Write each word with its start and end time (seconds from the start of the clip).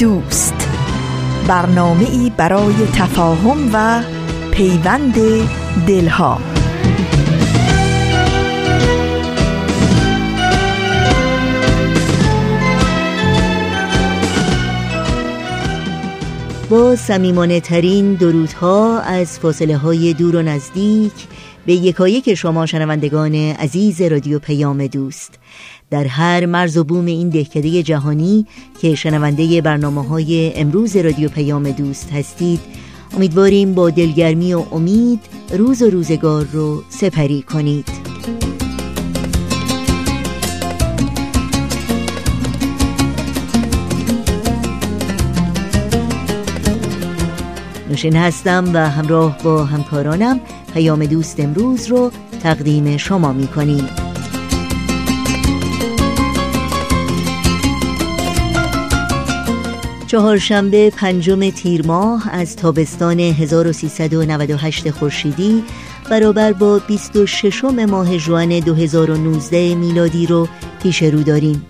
دوست. 0.00 0.68
برنامه 1.48 2.10
ای 2.10 2.32
برای 2.36 2.74
تفاهم 2.94 3.70
و 3.72 4.02
پیوند 4.50 5.14
دلها. 5.86 6.40
با 16.70 16.96
سمیمانه 16.96 17.60
ترین 17.60 18.14
درودها 18.14 19.00
از 19.00 19.38
فاصله 19.38 19.76
های 19.76 20.14
دور 20.14 20.36
و 20.36 20.42
نزدیک 20.42 21.12
به 21.66 21.72
یکایک 21.72 22.34
شما 22.34 22.66
شنوندگان 22.66 23.34
عزیز 23.34 24.02
رادیو 24.02 24.38
پیام 24.38 24.86
دوست. 24.86 25.39
در 25.90 26.06
هر 26.06 26.46
مرز 26.46 26.76
و 26.76 26.84
بوم 26.84 27.06
این 27.06 27.28
دهکده 27.28 27.82
جهانی 27.82 28.46
که 28.80 28.94
شنونده 28.94 29.60
برنامه 29.60 30.08
های 30.08 30.52
امروز 30.56 30.96
رادیو 30.96 31.28
پیام 31.28 31.70
دوست 31.70 32.12
هستید 32.12 32.60
امیدواریم 33.16 33.74
با 33.74 33.90
دلگرمی 33.90 34.54
و 34.54 34.64
امید 34.72 35.20
روز 35.52 35.82
و 35.82 35.90
روزگار 35.90 36.46
رو 36.52 36.82
سپری 36.88 37.42
کنید. 37.42 37.88
نوشین 47.88 48.16
هستم 48.16 48.64
و 48.74 48.90
همراه 48.90 49.38
با 49.44 49.64
همکارانم 49.64 50.40
پیام 50.74 51.06
دوست 51.06 51.40
امروز 51.40 51.86
رو 51.86 52.10
تقدیم 52.42 52.96
شما 52.96 53.32
می 53.32 53.46
کنیم 53.46 54.09
چهارشنبه 60.10 60.90
پنجم 60.90 61.50
تیر 61.50 61.86
ماه 61.86 62.28
از 62.32 62.56
تابستان 62.56 63.20
1398 63.20 64.90
خورشیدی 64.90 65.64
برابر 66.10 66.52
با 66.52 66.78
26 66.78 67.64
ماه 67.64 68.18
جوان 68.18 68.60
2019 68.60 69.74
میلادی 69.74 70.26
رو 70.26 70.48
پیش 70.82 71.02
رو 71.02 71.22
داریم 71.22 71.66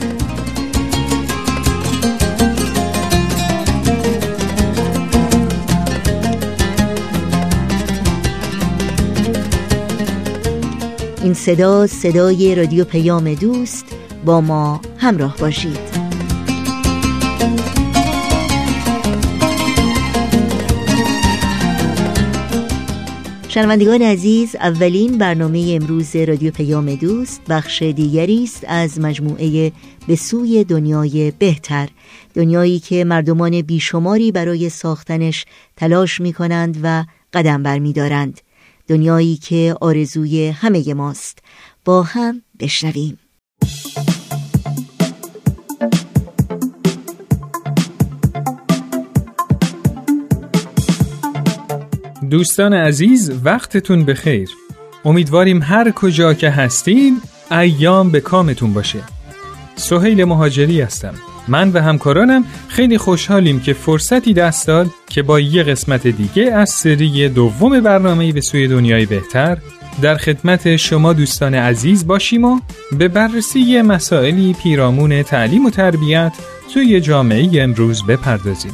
این 11.26 11.34
صدا 11.34 11.86
صدای 11.86 12.54
رادیو 12.54 12.84
پیام 12.84 13.34
دوست 13.34 13.84
با 14.24 14.40
ما 14.40 14.80
همراه 14.98 15.36
باشید. 15.36 15.78
شنوندگان 23.48 24.02
عزیز 24.02 24.56
اولین 24.56 25.18
برنامه 25.18 25.78
امروز 25.82 26.16
رادیو 26.16 26.50
پیام 26.50 26.94
دوست 26.94 27.40
بخش 27.48 27.82
دیگری 27.82 28.44
است 28.44 28.64
از 28.68 29.00
مجموعه 29.00 29.72
به 30.08 30.16
سوی 30.16 30.64
دنیای 30.64 31.32
بهتر. 31.38 31.88
دنیایی 32.34 32.78
که 32.78 33.04
مردمان 33.04 33.62
بیشماری 33.62 34.32
برای 34.32 34.68
ساختنش 34.68 35.44
تلاش 35.76 36.20
می 36.20 36.32
کنند 36.32 36.78
و 36.82 37.04
قدم 37.32 37.62
برمیدارند. 37.62 38.40
دنیایی 38.88 39.36
که 39.36 39.74
آرزوی 39.80 40.48
همه 40.48 40.94
ماست. 40.94 41.38
با 41.84 42.02
هم 42.02 42.42
بشنویم. 42.60 43.18
دوستان 52.30 52.72
عزیز 52.72 53.32
وقتتون 53.44 54.04
بخیر. 54.04 54.50
امیدواریم 55.04 55.62
هر 55.62 55.90
کجا 55.90 56.34
که 56.34 56.50
هستین 56.50 57.20
ایام 57.50 58.10
به 58.10 58.20
کامتون 58.20 58.72
باشه. 58.72 59.02
سهیل 59.76 60.24
مهاجری 60.24 60.80
هستم. 60.80 61.14
من 61.48 61.72
و 61.72 61.80
همکارانم 61.80 62.44
خیلی 62.68 62.98
خوشحالیم 62.98 63.60
که 63.60 63.72
فرصتی 63.72 64.34
دست 64.34 64.66
داد 64.66 64.86
که 65.08 65.22
با 65.22 65.40
یه 65.40 65.62
قسمت 65.62 66.06
دیگه 66.06 66.52
از 66.52 66.70
سری 66.70 67.28
دوم 67.28 67.80
برنامه 67.80 68.32
به 68.32 68.40
سوی 68.40 68.68
دنیای 68.68 69.06
بهتر 69.06 69.58
در 70.02 70.16
خدمت 70.16 70.76
شما 70.76 71.12
دوستان 71.12 71.54
عزیز 71.54 72.06
باشیم 72.06 72.44
و 72.44 72.60
به 72.98 73.08
بررسی 73.08 73.82
مسائلی 73.82 74.56
پیرامون 74.62 75.22
تعلیم 75.22 75.66
و 75.66 75.70
تربیت 75.70 76.32
توی 76.74 77.00
جامعه 77.00 77.62
امروز 77.62 78.06
بپردازیم. 78.06 78.72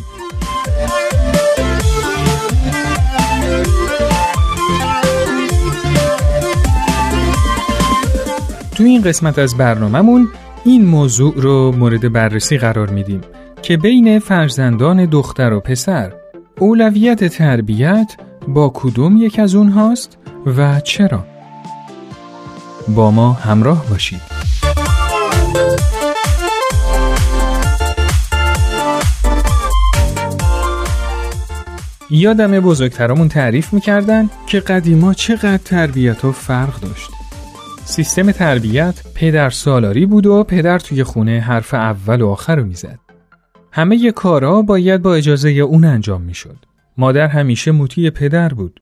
تو 8.74 8.84
این 8.84 9.02
قسمت 9.02 9.38
از 9.38 9.56
برنامهمون 9.56 10.28
این 10.64 10.84
موضوع 10.84 11.34
رو 11.36 11.72
مورد 11.72 12.12
بررسی 12.12 12.58
قرار 12.58 12.90
میدیم 12.90 13.20
که 13.62 13.76
بین 13.76 14.18
فرزندان 14.18 15.04
دختر 15.04 15.52
و 15.52 15.60
پسر 15.60 16.12
اولویت 16.58 17.24
تربیت 17.24 18.16
با 18.48 18.72
کدوم 18.74 19.16
یک 19.16 19.38
از 19.38 19.54
اونهاست 19.54 20.18
و 20.46 20.80
چرا؟ 20.80 21.24
با 22.88 23.10
ما 23.10 23.32
همراه 23.32 23.86
باشید. 23.90 24.20
یادم 32.10 32.60
بزرگترامون 32.60 33.28
تعریف 33.28 33.72
می‌کردن 33.72 34.30
که 34.46 34.60
قدیما 34.60 35.14
چقدر 35.14 35.56
تربیت 35.56 36.24
و 36.24 36.32
فرق 36.32 36.80
داشت. 36.80 37.21
سیستم 37.92 38.32
تربیت 38.32 39.02
پدر 39.14 39.50
سالاری 39.50 40.06
بود 40.06 40.26
و 40.26 40.44
پدر 40.44 40.78
توی 40.78 41.04
خونه 41.04 41.40
حرف 41.40 41.74
اول 41.74 42.20
و 42.20 42.28
آخر 42.28 42.56
رو 42.56 42.64
می‌زد. 42.64 42.98
همه 43.72 44.12
کارها 44.12 44.62
باید 44.62 45.02
با 45.02 45.14
اجازه 45.14 45.50
اون 45.50 45.84
انجام 45.84 46.22
می‌شد. 46.22 46.56
مادر 46.98 47.26
همیشه 47.26 47.70
موتی 47.70 48.10
پدر 48.10 48.48
بود. 48.48 48.80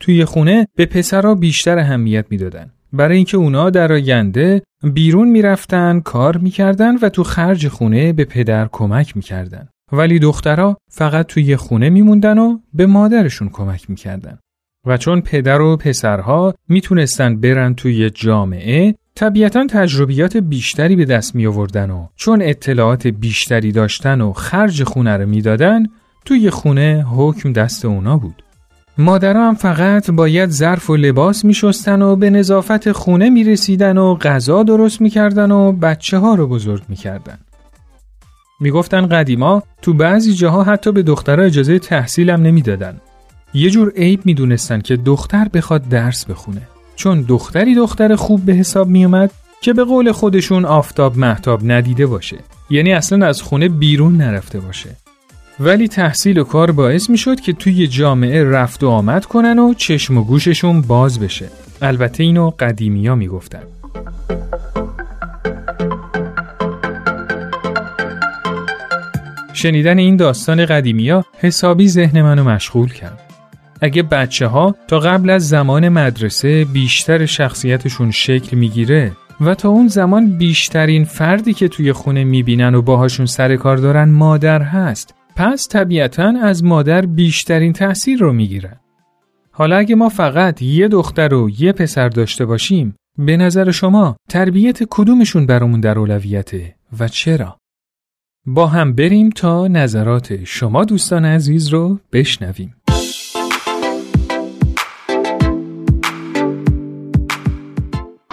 توی 0.00 0.24
خونه 0.24 0.66
به 0.76 0.86
پسرها 0.86 1.34
بیشتر 1.34 1.78
اهمیت 1.78 2.26
می‌دادن. 2.30 2.70
برای 2.92 3.16
اینکه 3.16 3.36
اونا 3.36 3.70
در 3.70 3.92
آینده 3.92 4.62
بیرون 4.82 5.28
می‌رفتن، 5.28 6.00
کار 6.00 6.36
می‌کردن 6.36 6.96
و 6.96 7.08
تو 7.08 7.24
خرج 7.24 7.68
خونه 7.68 8.12
به 8.12 8.24
پدر 8.24 8.68
کمک 8.72 9.16
می‌کردن. 9.16 9.68
ولی 9.92 10.18
دخترها 10.18 10.76
فقط 10.90 11.26
توی 11.26 11.56
خونه 11.56 11.90
میموندن 11.90 12.38
و 12.38 12.58
به 12.74 12.86
مادرشون 12.86 13.48
کمک 13.48 13.90
می‌کردن. 13.90 14.38
و 14.86 14.96
چون 14.96 15.20
پدر 15.20 15.60
و 15.60 15.76
پسرها 15.76 16.54
می‌تونستن 16.68 17.40
برن 17.40 17.74
توی 17.74 18.10
جامعه 18.10 18.94
طبیعتا 19.14 19.66
تجربیات 19.70 20.36
بیشتری 20.36 20.96
به 20.96 21.04
دست 21.04 21.34
می 21.34 21.46
آوردن 21.46 21.90
و 21.90 22.06
چون 22.16 22.42
اطلاعات 22.42 23.06
بیشتری 23.06 23.72
داشتن 23.72 24.20
و 24.20 24.32
خرج 24.32 24.84
خونه 24.84 25.16
رو 25.16 25.26
می‌دادن 25.26 25.86
توی 26.24 26.50
خونه 26.50 27.04
حکم 27.10 27.52
دست 27.52 27.84
اونا 27.84 28.16
بود. 28.16 28.42
مادرها 28.98 29.48
هم 29.48 29.54
فقط 29.54 30.10
باید 30.10 30.50
ظرف 30.50 30.90
و 30.90 30.96
لباس 30.96 31.44
می 31.44 31.54
شستن 31.54 32.02
و 32.02 32.16
به 32.16 32.30
نظافت 32.30 32.92
خونه 32.92 33.30
می 33.30 33.44
رسیدن 33.44 33.98
و 33.98 34.14
غذا 34.14 34.62
درست 34.62 35.00
می 35.00 35.10
کردن 35.10 35.50
و 35.50 35.72
بچه 35.72 36.18
ها 36.18 36.34
رو 36.34 36.46
بزرگ 36.46 36.82
می 36.88 36.96
کردن. 36.96 37.38
می 38.60 38.70
گفتن 38.70 39.06
قدیما 39.06 39.62
تو 39.82 39.94
بعضی 39.94 40.34
جاها 40.34 40.64
حتی 40.64 40.92
به 40.92 41.02
دخترها 41.02 41.44
اجازه 41.44 41.78
تحصیل 41.78 42.30
هم 42.30 42.42
نمی 42.42 42.62
دادن. 42.62 43.00
یه 43.54 43.70
جور 43.70 43.92
عیب 43.96 44.20
می 44.24 44.34
دونستن 44.34 44.80
که 44.80 44.96
دختر 44.96 45.48
بخواد 45.48 45.88
درس 45.88 46.24
بخونه. 46.24 46.62
چون 46.96 47.22
دختری 47.22 47.74
دختر 47.74 48.16
خوب 48.16 48.44
به 48.44 48.52
حساب 48.52 48.88
می 48.88 49.04
اومد 49.04 49.30
که 49.60 49.72
به 49.72 49.84
قول 49.84 50.12
خودشون 50.12 50.64
آفتاب 50.64 51.18
محتاب 51.18 51.60
ندیده 51.64 52.06
باشه. 52.06 52.36
یعنی 52.70 52.92
اصلا 52.92 53.26
از 53.26 53.42
خونه 53.42 53.68
بیرون 53.68 54.16
نرفته 54.16 54.60
باشه. 54.60 54.90
ولی 55.60 55.88
تحصیل 55.88 56.38
و 56.38 56.44
کار 56.44 56.72
باعث 56.72 57.10
می 57.10 57.18
شد 57.18 57.40
که 57.40 57.52
توی 57.52 57.86
جامعه 57.86 58.44
رفت 58.44 58.82
و 58.82 58.88
آمد 58.88 59.24
کنن 59.24 59.58
و 59.58 59.74
چشم 59.74 60.18
و 60.18 60.24
گوششون 60.24 60.82
باز 60.82 61.20
بشه. 61.20 61.48
البته 61.82 62.22
اینو 62.22 62.50
قدیمی 62.50 63.06
ها 63.06 63.14
می 63.14 63.28
گفتن. 63.28 63.62
شنیدن 69.52 69.98
این 69.98 70.16
داستان 70.16 70.66
قدیمی 70.66 71.10
ها 71.10 71.24
حسابی 71.38 71.88
ذهن 71.88 72.22
منو 72.22 72.44
مشغول 72.44 72.92
کرد. 72.92 73.29
اگه 73.80 74.02
بچه 74.02 74.46
ها 74.46 74.76
تا 74.88 74.98
قبل 74.98 75.30
از 75.30 75.48
زمان 75.48 75.88
مدرسه 75.88 76.64
بیشتر 76.64 77.26
شخصیتشون 77.26 78.10
شکل 78.10 78.56
می‌گیره 78.56 79.12
و 79.40 79.54
تا 79.54 79.68
اون 79.68 79.88
زمان 79.88 80.38
بیشترین 80.38 81.04
فردی 81.04 81.54
که 81.54 81.68
توی 81.68 81.92
خونه 81.92 82.24
می‌بینن 82.24 82.74
و 82.74 82.82
باهاشون 82.82 83.26
سر 83.26 83.56
کار 83.56 83.76
دارن 83.76 84.10
مادر 84.10 84.62
هست 84.62 85.14
پس 85.36 85.68
طبیعتا 85.68 86.34
از 86.42 86.64
مادر 86.64 87.06
بیشترین 87.06 87.72
تأثیر 87.72 88.18
رو 88.18 88.32
می‌گیرن. 88.32 88.76
حالا 89.52 89.76
اگه 89.76 89.94
ما 89.94 90.08
فقط 90.08 90.62
یه 90.62 90.88
دختر 90.88 91.34
و 91.34 91.50
یه 91.58 91.72
پسر 91.72 92.08
داشته 92.08 92.44
باشیم 92.44 92.94
به 93.18 93.36
نظر 93.36 93.70
شما 93.70 94.16
تربیت 94.28 94.78
کدومشون 94.90 95.46
برامون 95.46 95.80
در 95.80 95.98
اولویته 95.98 96.74
و 97.00 97.08
چرا؟ 97.08 97.56
با 98.46 98.66
هم 98.66 98.92
بریم 98.92 99.30
تا 99.30 99.68
نظرات 99.68 100.44
شما 100.44 100.84
دوستان 100.84 101.24
عزیز 101.24 101.68
رو 101.68 101.98
بشنویم. 102.12 102.74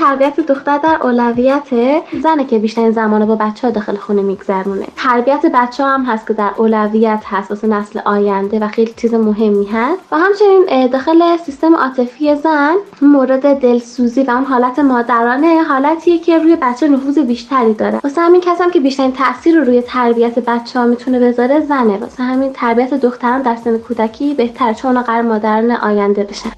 تربیت 0.07 0.39
دختر 0.39 0.77
در 0.77 0.97
اولویت 1.01 1.67
زنه 2.23 2.45
که 2.45 2.59
بیشترین 2.59 2.91
زمان 2.91 3.25
با 3.25 3.35
بچه 3.35 3.67
ها 3.67 3.73
داخل 3.73 3.95
خونه 3.95 4.21
میگذرونه. 4.21 4.87
تربیت 4.95 5.45
بچه 5.53 5.83
ها 5.83 5.89
هم 5.89 6.05
هست 6.05 6.27
که 6.27 6.33
در 6.33 6.51
اولویت 6.57 7.23
هست 7.25 7.51
واسه 7.51 7.67
نسل 7.67 7.99
آینده 8.05 8.59
و 8.59 8.67
خیلی 8.67 8.93
چیز 8.97 9.13
مهمی 9.13 9.65
هست. 9.65 9.99
و 10.11 10.17
همچنین 10.17 10.87
داخل 10.87 11.37
سیستم 11.37 11.75
عاطفی 11.75 12.35
زن 12.35 12.75
مورد 13.01 13.59
دلسوزی 13.59 14.23
و 14.23 14.31
اون 14.31 14.43
حالت 14.43 14.79
مادرانه 14.79 15.63
حالتیه 15.63 16.19
که 16.19 16.37
روی 16.39 16.55
بچه 16.61 16.87
نفوذ 16.87 17.19
بیشتری 17.19 17.73
داره. 17.73 17.99
واسه 18.03 18.21
همین 18.21 18.41
کسم 18.41 18.71
که 18.71 18.79
بیشترین 18.79 19.13
تاثیر 19.13 19.55
رو 19.55 19.63
روی 19.63 19.81
تربیت 19.81 20.39
بچه 20.39 20.79
ها 20.79 20.85
می‌تونه 20.85 21.19
بذاره 21.19 21.59
زنه. 21.59 21.97
واسه 21.97 22.23
همین 22.23 22.53
تربیت 22.53 22.93
دختران 22.93 23.41
در 23.41 23.55
سن 23.55 23.77
کودکی 23.77 24.33
بهتر 24.33 24.73
چون 24.73 25.01
قرار 25.01 25.21
مادران 25.21 25.71
آینده 25.71 26.23
بشن. 26.23 26.51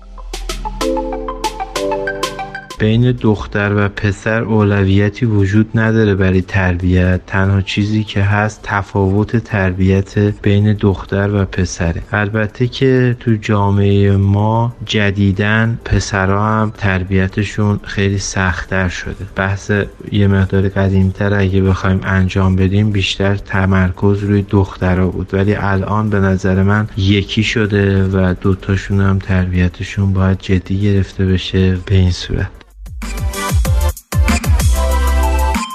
بین 2.80 3.12
دختر 3.12 3.74
و 3.76 3.90
پسر 3.90 4.44
اولویتی 4.44 5.26
وجود 5.26 5.70
نداره 5.76 6.16
برای 6.16 6.42
تربیت. 6.42 7.22
تنها 7.28 7.62
چیزی 7.62 8.04
که 8.04 8.22
هست 8.22 8.60
تفاوت 8.64 9.38
تربیت 9.38 10.18
بین 10.18 10.74
دختر 10.74 11.30
و 11.34 11.46
پسره. 11.46 12.02
البته 12.12 12.68
که 12.68 13.16
تو 13.20 13.36
جامعه 13.36 14.18
ما 14.18 14.76
جدیدن 14.86 15.80
پسرها 15.86 16.62
هم 16.62 16.74
تربیتشون 16.78 17.80
خیلی 17.84 18.18
سختتر 18.18 18.90
شده. 18.90 19.26
بحث 19.36 19.72
یه 20.12 20.28
مقدار 20.28 20.70
قدیمتر 20.70 21.34
اگه 21.34 21.62
بخوایم 21.62 22.02
انجام 22.04 22.56
بدیم 22.56 22.92
بیشتر 22.92 23.36
تمرکز 23.36 24.24
روی 24.24 24.42
دخترها 24.50 25.08
بود. 25.08 25.30
ولی 25.34 25.56
الان 25.56 26.10
به 26.10 26.20
نظر 26.20 26.64
من 26.64 26.88
یکی 26.98 27.44
شده 27.44 28.04
و 28.04 28.34
دوتاشون 28.42 29.02
هم 29.02 29.20
تربیتشون 29.20 30.14
باید 30.14 30.40
جدی 30.40 30.82
گرفته 30.82 31.26
بشه 31.26 31.78
به 31.86 31.96
این 31.96 32.12
صورت. 32.12 32.50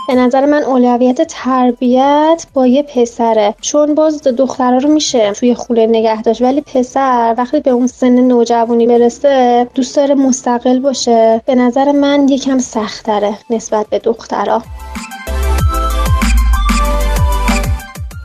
به 0.09 0.15
نظر 0.15 0.47
من 0.47 0.63
اولویت 0.63 1.23
تربیت 1.23 2.47
با 2.55 2.67
یه 2.67 2.83
پسره. 2.83 3.55
چون 3.61 3.95
باز 3.95 4.23
دخترها 4.23 4.79
رو 4.79 4.89
میشه 4.89 5.33
توی 5.33 5.55
خونه 5.55 5.87
نگه 5.87 6.23
داشت. 6.23 6.43
ولی 6.43 6.61
پسر 6.61 7.35
وقتی 7.39 7.61
به 7.61 7.71
اون 7.71 7.87
سن 7.87 8.21
نوجوانی 8.21 8.87
برسه 8.87 9.67
دوست 9.75 9.97
داره 9.97 10.15
مستقل 10.15 10.79
باشه. 10.79 11.43
به 11.47 11.55
نظر 11.55 11.93
من 11.93 12.29
یکم 12.29 12.59
سختره 12.59 13.39
نسبت 13.51 13.87
به 13.87 13.99
دخترها. 13.99 14.63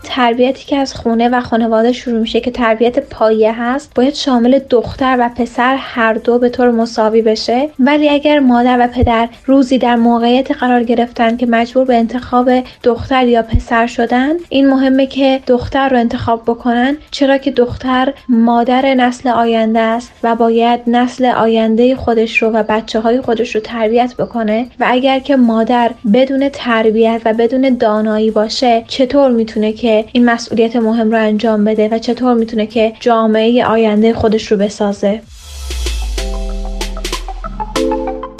تربیتی 0.09 0.65
که 0.65 0.77
از 0.77 0.93
خونه 0.93 1.29
و 1.29 1.41
خانواده 1.41 1.91
شروع 1.91 2.19
میشه 2.19 2.39
که 2.39 2.51
تربیت 2.51 2.99
پایه 2.99 3.61
هست 3.61 3.91
باید 3.95 4.13
شامل 4.13 4.59
دختر 4.69 5.17
و 5.19 5.29
پسر 5.35 5.75
هر 5.75 6.13
دو 6.13 6.39
به 6.39 6.49
طور 6.49 6.71
مساوی 6.71 7.21
بشه. 7.21 7.69
ولی 7.79 8.09
اگر 8.09 8.39
مادر 8.39 8.77
و 8.79 8.87
پدر 8.87 9.29
روزی 9.45 9.77
در 9.77 9.95
موقعیت 9.95 10.51
قرار 10.51 10.83
گرفتن 10.83 11.37
که 11.37 11.45
مجبور 11.45 11.85
به 11.85 11.95
انتخاب 11.95 12.49
دختر 12.83 13.27
یا 13.27 13.41
پسر 13.41 13.87
شدن 13.87 14.33
این 14.49 14.69
مهمه 14.69 15.07
که 15.07 15.39
دختر 15.47 15.89
رو 15.89 15.97
انتخاب 15.97 16.43
بکنن. 16.43 16.97
چرا 17.11 17.37
که 17.37 17.51
دختر 17.51 18.13
مادر 18.29 18.93
نسل 18.93 19.29
آینده 19.29 19.79
است 19.79 20.11
و 20.23 20.35
باید 20.35 20.79
نسل 20.87 21.25
آینده 21.25 21.95
خودش 21.95 22.41
رو 22.41 22.49
و 22.49 22.63
بچه 22.63 22.99
های 22.99 23.21
خودش 23.21 23.55
رو 23.55 23.61
تربیت 23.61 24.13
بکنه. 24.15 24.67
و 24.79 24.85
اگر 24.87 25.19
که 25.19 25.35
مادر 25.35 25.91
بدون 26.13 26.49
تربیت 26.49 27.21
و 27.25 27.33
بدون 27.33 27.77
دانایی 27.77 28.31
باشه 28.31 28.83
چطور 28.87 29.31
می‌تونه 29.31 29.73
که 29.73 29.98
این 30.13 30.25
مسئولیت 30.25 30.75
مهم 30.75 31.11
رو 31.11 31.17
انجام 31.17 31.65
بده 31.65 31.89
و 31.89 31.97
چطور 31.97 32.33
می‌تونه 32.33 32.65
که 32.65 32.93
جامعه 32.99 33.65
آینده 33.65 34.13
خودش 34.13 34.51
رو 34.51 34.57
بسازه. 34.57 35.21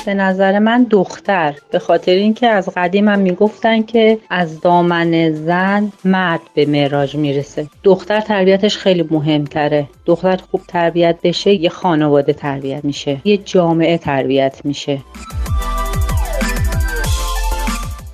به 0.06 0.14
نظر 0.14 0.60
من 0.60 0.84
دختر 0.84 1.56
به 1.72 1.80
خاطر 1.80 2.12
اینکه 2.12 2.48
از 2.48 2.70
قدیم 2.76 3.08
هم 3.08 3.20
می‌گفتن 3.20 3.82
که 3.82 4.18
از 4.30 4.62
دامن 4.62 5.32
زن 5.32 5.92
مرد 6.06 6.40
به 6.54 6.66
معراج 6.66 7.16
می‌رسه. 7.16 7.68
دختر 7.84 8.22
تربیتش 8.22 8.78
خیلی 8.78 9.08
مهمتره. 9.12 9.88
دختر 10.06 10.40
خوب 10.52 10.62
تربیت 10.68 11.16
بشه 11.24 11.54
یه 11.54 11.70
خانواده 11.70 12.34
تربیت 12.34 12.86
میشه 12.86 13.18
یه 13.26 13.38
جامعه 13.38 13.98
تربیت 13.98 14.62
میشه. 14.64 14.98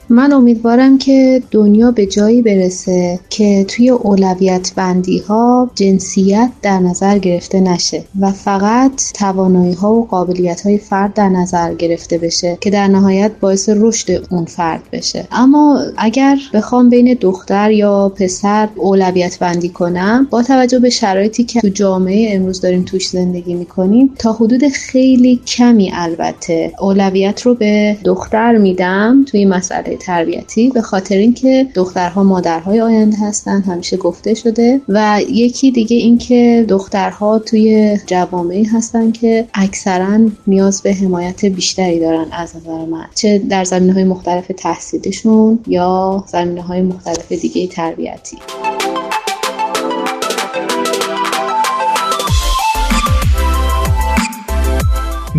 من 0.10 0.34
امیدوارم 0.34 0.98
که 0.98 1.44
دنیا 1.52 1.92
به 1.92 2.06
جایی 2.06 2.42
برسه 2.42 3.20
که 3.30 3.66
توی 3.68 3.90
اولویت 3.90 4.72
بندی 4.76 5.18
ها 5.18 5.72
جنسیت 5.76 6.52
در 6.62 6.80
نظر 6.80 7.18
گرفته 7.18 7.60
نشه 7.60 8.04
و 8.20 8.32
فقط 8.32 9.12
توانایی 9.14 9.74
ها 9.74 9.94
و 9.94 10.08
قابلیت 10.08 10.62
های 10.62 10.78
فرد 10.78 11.14
در 11.14 11.30
نظر 11.30 11.74
گرفته 11.74 12.18
بشه 12.18 12.58
که 12.62 12.70
در 12.70 12.88
نهایت 12.88 13.32
باعث 13.42 13.70
رشد 13.70 14.26
اون 14.30 14.46
فرد 14.46 14.84
بشه. 14.92 15.28
اما 15.32 15.82
اگر 15.98 16.38
بخوام 16.54 16.90
بین 16.90 17.18
دختر 17.22 17.72
یا 17.72 18.10
پسر 18.10 18.70
اولویت 18.76 19.40
بندی 19.40 19.70
کنم 19.70 20.28
با 20.30 20.44
توجه 20.44 20.80
به 20.80 20.90
شرایطی 20.90 21.44
که 21.44 21.62
تو 21.62 21.68
جامعه 21.68 22.36
امروز 22.36 22.62
داریم 22.62 22.84
توش 22.84 23.08
زندگی 23.08 23.54
می‌کنیم 23.54 24.14
تا 24.20 24.34
حدود 24.34 24.68
خیلی 24.68 25.42
کمی 25.48 25.92
البته 25.94 26.72
اولویت 26.80 27.42
رو 27.42 27.56
به 27.56 27.98
دختر 28.04 28.58
میدم 28.58 29.26
توی 29.28 29.46
مسئله 29.46 29.95
تربیتی 29.96 30.70
به 30.70 30.82
خاطر 30.82 31.16
اینکه 31.16 31.68
دخترها 31.76 32.24
مادرهای 32.24 32.82
آینده 32.82 33.18
هستن 33.18 33.62
همیشه 33.62 33.98
گفته 33.98 34.34
شده 34.34 34.82
و 34.90 35.20
یکی 35.30 35.72
دیگه 35.72 35.98
اینکه 35.98 36.66
دخترها 36.70 37.40
توی 37.40 37.98
جوامعی 38.06 38.64
هستن 38.64 39.12
که 39.12 39.48
اکثرا 39.54 40.20
نیاز 40.48 40.82
به 40.82 40.94
حمایت 40.94 41.46
بیشتری 41.46 42.00
دارن 42.00 42.26
از 42.32 42.56
نظر 42.56 42.86
من. 42.86 43.06
چه 43.16 43.40
در 43.40 43.64
زمینه 43.64 43.94
های 43.94 44.04
مختلف 44.04 44.52
تحصیلشون 44.58 45.60
یا 45.68 46.24
زمینه 46.28 46.62
های 46.62 46.82
مختلف 46.82 47.32
دیگه 47.32 47.68
تربیتی. 47.68 48.38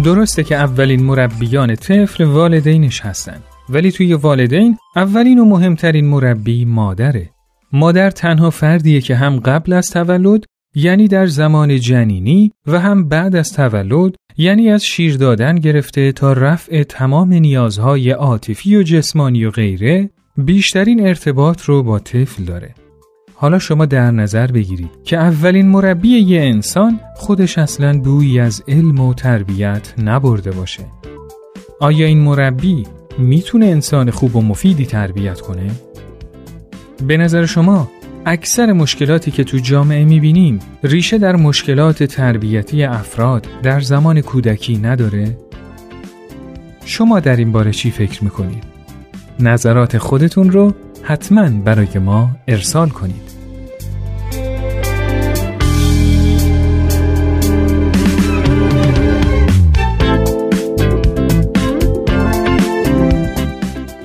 درسته 0.05 0.45
که 0.45 0.57
اولین 0.57 1.03
مربیان 1.03 1.75
طفل 1.75 2.25
والدینش 2.25 3.01
هستن. 3.01 3.43
ولی 3.69 3.93
توی 3.93 4.15
والدین 4.15 4.79
اولین 4.97 5.39
و 5.39 5.45
مهمترین 5.45 6.07
مربی 6.07 6.65
مادره 6.65 7.31
مادر 7.73 8.11
تنها 8.11 8.51
فردیه 8.51 9.01
که 9.01 9.17
هم 9.17 9.41
قبل 9.41 9.73
از 9.73 9.91
تولد 9.91 10.45
یعنی 10.75 11.09
در 11.09 11.27
زمان 11.27 11.81
جنینی 11.81 12.53
و 12.67 12.81
هم 12.81 13.09
بعد 13.09 13.37
از 13.37 13.53
تولد 13.53 14.17
یعنی 14.37 14.71
از 14.71 14.85
شیر 14.85 15.17
دادن 15.17 15.55
گرفته 15.55 16.13
تا 16.13 16.33
رفع 16.33 16.83
تمام 16.83 17.33
نیازهای 17.33 18.11
عاطفی 18.11 18.77
و 18.77 18.83
جسمانی 18.83 19.45
و 19.45 19.51
غیره 19.51 20.11
بیشترین 20.37 21.07
ارتباط 21.07 21.63
رو 21.63 21.83
با 21.83 21.99
طفل 21.99 22.45
داره 22.45 22.75
حالا 23.35 23.59
شما 23.59 23.87
در 23.87 24.11
نظر 24.11 24.47
بگیرید 24.47 24.91
که 25.05 25.17
اولین 25.17 25.69
مربی 25.69 26.09
یه 26.09 26.41
انسان 26.41 27.01
خودش 27.15 27.59
اصلا 27.59 27.99
بویی 27.99 28.41
از 28.41 28.63
علم 28.69 29.01
و 29.01 29.15
تربیت 29.15 29.95
نبرده 29.99 30.51
باشه. 30.51 30.85
آیا 31.81 32.07
این 32.07 32.19
مربی 32.19 32.87
می‌تونه 33.19 33.67
انسان 33.67 34.11
خوب 34.11 34.37
و 34.37 34.43
مفیدی 34.43 34.87
تربیت 34.87 35.41
کنه؟ 35.41 35.71
به 37.07 37.17
نظر 37.17 37.47
شما 37.47 37.91
اکثر 38.27 38.73
مشکلاتی 38.73 39.31
که 39.31 39.45
تو 39.45 39.59
جامعه 39.59 40.05
می‌بینیم 40.05 40.59
ریشه 40.83 41.19
در 41.19 41.37
مشکلات 41.37 42.03
تربیتی 42.03 42.85
افراد 42.85 43.47
در 43.63 43.81
زمان 43.81 44.21
کودکی 44.21 44.77
نداره؟ 44.77 45.39
شما 46.85 47.21
در 47.21 47.37
این 47.37 47.53
باره 47.53 47.71
چی 47.73 47.91
فکر 47.91 48.25
می‌کنید؟ 48.25 48.65
نظرات 49.41 49.99
خودتون 49.99 50.51
رو 50.51 50.75
حتما 51.03 51.49
برای 51.49 51.99
ما 51.99 52.31
ارسال 52.49 52.89
کنید. 52.89 53.36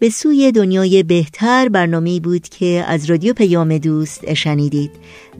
به 0.00 0.10
سوی 0.10 0.52
دنیای 0.52 1.02
بهتر 1.02 1.68
برنامه 1.68 2.20
بود 2.20 2.48
که 2.48 2.84
از 2.88 3.10
رادیو 3.10 3.32
پیام 3.34 3.78
دوست 3.78 4.34
شنیدید. 4.34 4.90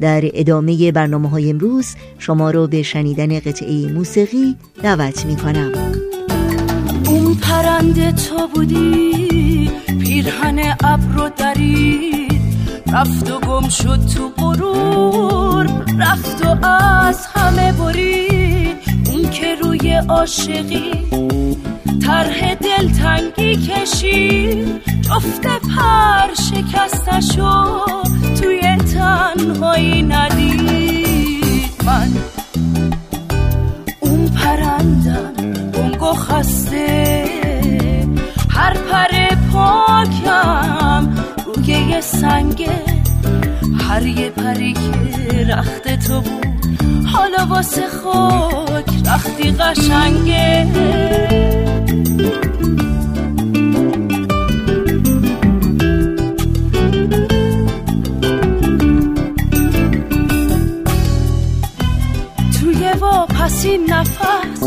در 0.01 0.23
ادامه 0.25 0.93
برنامه 0.93 1.29
های 1.29 1.51
امروز 1.51 1.87
شما 2.19 2.51
رو 2.51 2.67
به 2.67 2.83
شنیدن 2.83 3.41
قطعه 3.41 3.93
موسیقی 3.93 4.57
دعوت 4.83 5.27
می 5.27 5.37
کنم 5.37 5.73
اون 7.07 7.35
پرنده 7.35 8.13
تو 8.13 8.49
بودی 8.55 9.71
پیرهن 10.01 10.77
ابر 10.85 11.29
درید 11.37 12.43
رفت 12.93 13.31
و 13.31 13.41
گم 13.41 13.69
شد 13.69 14.01
تو 14.15 14.29
غرور 14.29 15.67
رفت 15.99 16.47
و 16.47 16.67
از 16.67 17.27
همه 17.27 17.73
برید 17.73 18.48
اون 19.19 19.31
که 19.31 19.55
روی 19.55 19.95
عاشقی 19.95 20.93
طرح 22.07 22.55
دلتنگی 22.55 23.57
کشید 23.57 24.83
جفت 25.03 25.47
پر 25.47 26.35
شکستشو 26.35 27.85
توی 28.41 28.77
تنهایی 28.77 30.03
ندید 30.03 31.71
من. 31.87 32.09
اون 34.01 34.29
پرندم 34.29 35.33
گنگ 35.73 36.03
خسته 36.15 37.25
هر 38.51 38.75
پر 38.75 39.37
پاکم 39.53 41.09
روی 41.47 41.69
یه 41.69 42.01
سنگه 42.01 42.83
هر 43.89 44.07
یه 44.07 44.31
پری 44.31 44.73
که 44.73 45.45
رخت 45.45 46.07
تو 46.07 46.21
بود 46.21 46.49
حالا 47.13 47.47
واسه 47.47 47.89
خاک 47.89 48.68
رختی 49.09 49.51
قشنگه. 49.51 50.67
پسین 63.49 63.93
نفس 63.93 64.61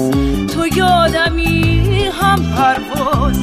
تو 0.54 0.68
یادمی 0.68 2.10
هم 2.22 2.40
پرواز 2.44 3.38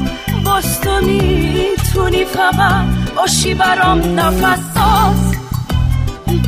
باز. 0.44 0.80
تو 0.80 1.00
می‌تونی 1.00 2.24
فقط 2.24 2.84
باشی 3.16 3.54
برام 3.54 4.20
نفس 4.20 4.60
ساز 4.74 5.34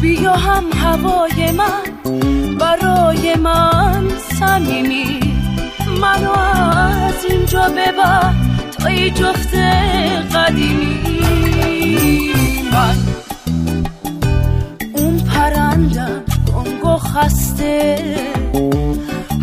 بیا 0.00 0.32
هم 0.32 0.64
هوای 0.72 1.52
من 1.52 1.82
برای 2.58 3.34
من 3.34 4.08
سمیمی 4.40 5.20
منو 6.00 6.30
از 6.30 7.24
اینجا 7.30 7.62
ببر 7.62 8.34
تا 8.78 8.88
ای 8.88 9.10
جفت 9.10 9.54
قدیمی. 10.34 10.98
من 12.72 12.96
اون 14.94 15.18
پرندم 15.18 16.22
گنگ 16.54 16.98
خسته. 16.98 17.98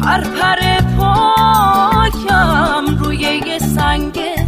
هر 0.04 0.22
پر 0.22 0.82
پاکم 0.98 2.98
روی 3.00 3.18
یه 3.18 3.60
سنگه 3.60 4.48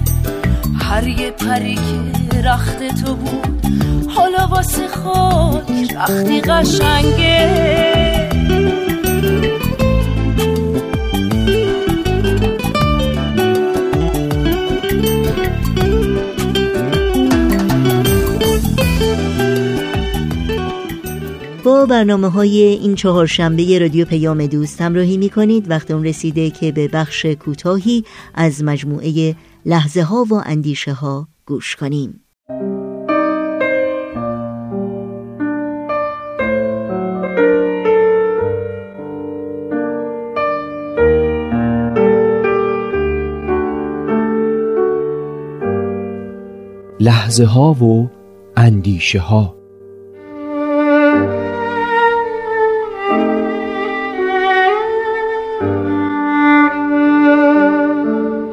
هر 0.79 1.08
یه 1.08 1.32
پری 1.32 1.75
که 1.75 2.41
رخت 2.41 3.03
تو 3.03 3.15
بود 3.15 3.65
حالا 4.15 4.48
واسه 4.48 4.88
خاک 4.88 5.63
رختی 5.96 6.41
قشنگه. 6.41 7.99
با 21.70 21.86
برنامه 21.86 22.30
های 22.30 22.58
این 22.58 22.96
چهارشنبه 22.96 23.80
رادیو 23.80 24.06
پیام 24.06 24.46
دوست 24.46 24.82
همراهی 24.82 25.18
می 25.18 25.30
کنید 25.30 25.70
وقت 25.70 25.92
اون 25.92 26.06
رسیده 26.06 26.50
که 26.50 26.72
به 26.72 26.88
بخش 26.88 27.26
کوتاهی 27.26 28.04
از 28.36 28.64
مجموعه 28.64 29.36
لحظه 29.66 30.02
ها 30.02 30.26
و 30.32 30.34
اندیشه 30.46 30.94
ها 30.94 31.28
گوش 31.46 31.76
کنیم. 31.76 32.20
لحظه 47.00 47.46
ها 47.46 47.74
و 47.74 48.10
اندیشه 48.58 49.20
ها 49.20 49.59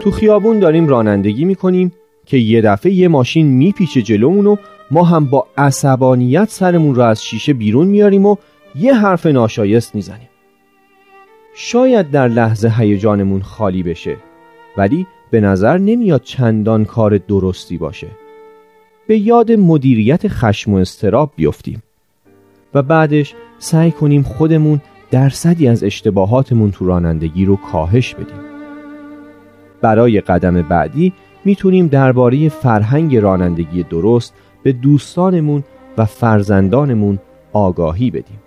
تو 0.07 0.13
خیابون 0.13 0.59
داریم 0.59 0.89
رانندگی 0.89 1.45
می‌کنیم 1.45 1.93
که 2.27 2.37
یه 2.37 2.61
دفعه 2.61 2.93
یه 2.93 3.09
ماشین 3.09 3.47
میپیچه 3.47 4.03
جلومون 4.03 4.47
و 4.47 4.57
ما 4.91 5.05
هم 5.05 5.25
با 5.25 5.47
عصبانیت 5.59 6.51
سرمون 6.51 6.95
رو 6.95 7.03
از 7.03 7.25
شیشه 7.25 7.53
بیرون 7.53 7.87
میاریم 7.87 8.27
و 8.27 8.37
یه 8.75 8.95
حرف 8.95 9.27
ناشایست 9.27 9.95
می‌زنیم. 9.95 10.29
شاید 11.55 12.11
در 12.11 12.29
لحظه 12.29 12.73
هیجانمون 12.79 13.43
خالی 13.43 13.83
بشه 13.83 14.17
ولی 14.77 15.07
به 15.31 15.41
نظر 15.41 15.79
نمیاد 15.79 16.23
چندان 16.23 16.85
کار 16.85 17.19
درستی 17.19 17.79
باشه. 17.79 18.09
به 19.07 19.19
یاد 19.19 19.53
مدیریت 19.53 20.29
خشم 20.29 20.73
و 20.73 20.77
استراب 20.77 21.33
بیفتیم 21.37 21.83
و 22.75 22.83
بعدش 22.83 23.35
سعی 23.59 23.91
کنیم 23.91 24.23
خودمون 24.23 24.81
درصدی 25.11 25.69
از 25.69 25.85
اشتباهاتمون 25.85 26.71
تو 26.71 26.87
رانندگی 26.87 27.45
رو 27.45 27.57
کاهش 27.57 28.15
بدیم. 28.15 28.56
برای 29.81 30.21
قدم 30.21 30.63
بعدی 30.63 31.13
می‌تونیم 31.45 31.87
درباره 31.87 32.49
فرهنگ 32.49 33.17
رانندگی 33.17 33.83
درست 33.83 34.35
به 34.63 34.73
دوستانمون 34.73 35.65
و 35.99 36.05
فرزندانمون 36.05 37.19
آگاهی 37.53 38.11
بدیم. 38.11 38.39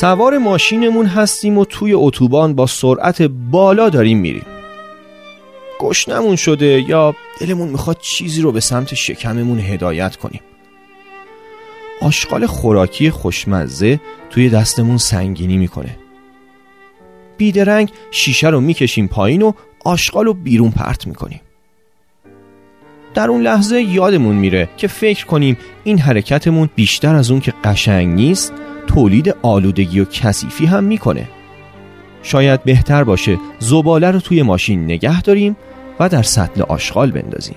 سوار 0.00 0.38
ماشینمون 0.38 1.06
هستیم 1.06 1.58
و 1.58 1.64
توی 1.64 1.92
اتوبان 1.92 2.54
با 2.54 2.66
سرعت 2.66 3.22
بالا 3.22 3.88
داریم 3.88 4.18
میریم. 4.18 4.46
گشنمون 5.80 6.36
شده 6.36 6.84
یا 6.88 7.14
دلمون 7.40 7.68
می‌خواد 7.68 7.98
چیزی 8.00 8.42
رو 8.42 8.52
به 8.52 8.60
سمت 8.60 8.94
شکممون 8.94 9.58
هدایت 9.58 10.16
کنیم. 10.16 10.40
آشغال 12.02 12.46
خوراکی 12.46 13.10
خوشمزه 13.10 14.00
توی 14.30 14.48
دستمون 14.48 14.98
سنگینی 14.98 15.56
می‌کنه. 15.56 15.96
بیدرنگ 17.36 17.90
شیشه 18.10 18.48
رو 18.48 18.60
می‌کشیم 18.60 19.08
پایین 19.08 19.42
و 19.42 19.52
آشغال 19.84 20.24
رو 20.24 20.34
بیرون 20.34 20.70
پرت 20.70 21.06
می‌کنیم. 21.06 21.40
در 23.14 23.28
اون 23.28 23.42
لحظه 23.42 23.82
یادمون 23.82 24.36
میره 24.36 24.68
که 24.76 24.88
فکر 24.88 25.26
کنیم 25.26 25.56
این 25.84 25.98
حرکتمون 25.98 26.70
بیشتر 26.74 27.14
از 27.14 27.30
اون 27.30 27.40
که 27.40 27.52
قشنگ 27.64 28.14
نیست 28.14 28.52
تولید 28.94 29.34
آلودگی 29.42 30.00
و 30.00 30.04
کثیفی 30.04 30.66
هم 30.66 30.84
می‌کنه. 30.84 31.28
شاید 32.22 32.64
بهتر 32.64 33.04
باشه 33.04 33.38
زباله 33.58 34.10
رو 34.10 34.20
توی 34.20 34.42
ماشین 34.42 34.84
نگه 34.84 35.22
داریم 35.22 35.56
و 36.00 36.08
در 36.08 36.22
سطل 36.22 36.62
آشغال 36.62 37.10
بندازیم. 37.10 37.56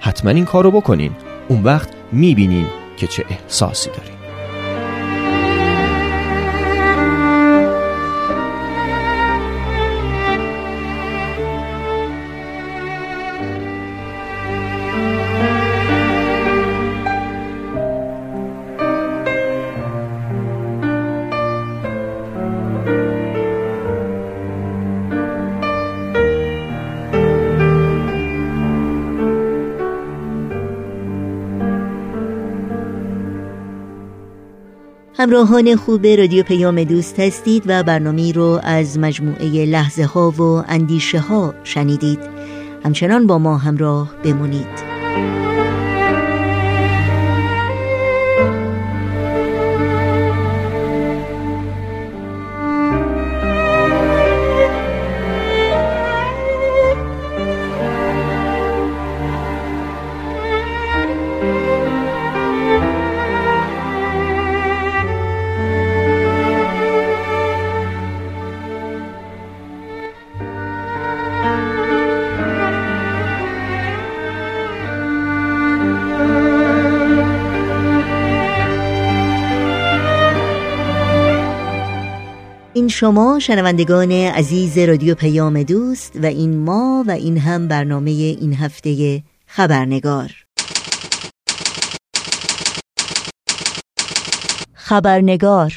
حتما 0.00 0.30
این 0.30 0.44
کار 0.44 0.64
رو 0.64 0.70
بکنین. 0.70 1.12
اون 1.48 1.62
وقت 1.62 1.88
می‌بینین 2.12 2.66
که 2.96 3.06
چه 3.06 3.24
احساسی 3.30 3.90
داریم 3.90 4.13
همراهان 35.24 35.76
خوب 35.76 36.06
رادیو 36.06 36.42
پیام 36.42 36.84
دوست 36.84 37.20
هستید 37.20 37.62
و 37.66 37.82
برنامه 37.82 38.32
رو 38.32 38.60
از 38.62 38.98
مجموعه 38.98 39.66
لحظه 39.66 40.04
ها 40.04 40.30
و 40.30 40.42
اندیشه 40.68 41.18
ها 41.18 41.54
شنیدید. 41.64 42.18
همچنان 42.84 43.26
با 43.26 43.38
ما 43.38 43.58
همراه 43.58 44.14
بمونید. 44.24 44.66
شما 82.96 83.38
شنوندگان 83.38 84.12
عزیز 84.12 84.78
رادیو 84.78 85.14
پیام 85.14 85.62
دوست 85.62 86.12
و 86.22 86.26
این 86.26 86.58
ما 86.58 87.04
و 87.06 87.10
این 87.10 87.38
هم 87.38 87.68
برنامه 87.68 88.10
این 88.10 88.54
هفته 88.54 89.22
خبرنگار. 89.46 90.30
خبرنگار. 94.74 95.72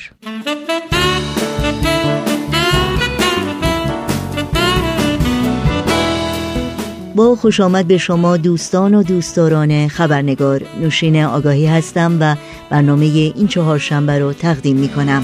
با 7.15 7.35
خوش 7.35 7.59
آمد 7.59 7.87
به 7.87 7.97
شما 7.97 8.37
دوستان 8.37 8.95
و 8.95 9.03
دوستداران 9.03 9.87
خبرنگار. 9.87 10.63
نوشین 10.81 11.23
آگاهی 11.23 11.65
هستم 11.65 12.17
و 12.19 12.35
برنامه 12.69 13.05
این 13.05 13.47
چهار 13.47 13.79
شنبه 13.79 14.19
رو 14.19 14.33
تقدیم 14.33 14.77
می 14.77 14.89
کنم 14.89 15.23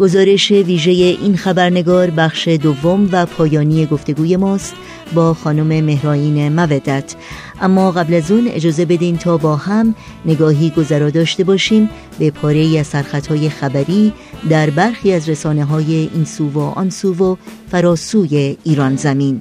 گزارش 0.00 0.50
ویژه 0.50 0.90
این 0.90 1.36
خبرنگار 1.36 2.10
بخش 2.10 2.48
دوم 2.48 3.08
و 3.12 3.26
پایانی 3.26 3.86
گفتگوی 3.86 4.36
ماست 4.36 4.74
با 5.14 5.34
خانم 5.34 5.84
مهراین 5.84 6.48
مودت. 6.48 7.14
اما 7.60 7.90
قبل 7.90 8.14
از 8.14 8.30
اون 8.30 8.48
اجازه 8.48 8.84
بدین 8.84 9.18
تا 9.18 9.36
با 9.36 9.56
هم 9.56 9.94
نگاهی 10.26 10.70
گذرا 10.70 11.10
داشته 11.10 11.44
باشیم 11.44 11.88
به 12.18 12.30
پاره 12.30 12.78
از 12.78 12.86
سرخطهای 12.86 13.48
خبری 13.48 14.12
در 14.50 14.70
برخی 14.70 15.12
از 15.12 15.28
رسانه 15.28 15.64
های 15.64 16.10
این 16.14 16.24
سو 16.24 16.48
و 16.48 16.60
آن 16.60 16.90
سو 16.90 17.14
و 17.14 17.36
فراسوی 17.70 18.56
ایران 18.64 18.96
زمین. 18.96 19.40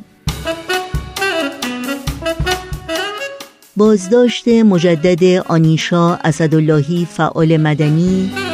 بازداشت 3.77 4.47
مجدد 4.47 5.43
آنیشا 5.47 6.15
اسداللهی 6.15 7.07
فعال 7.11 7.57
مدنی 7.57 8.48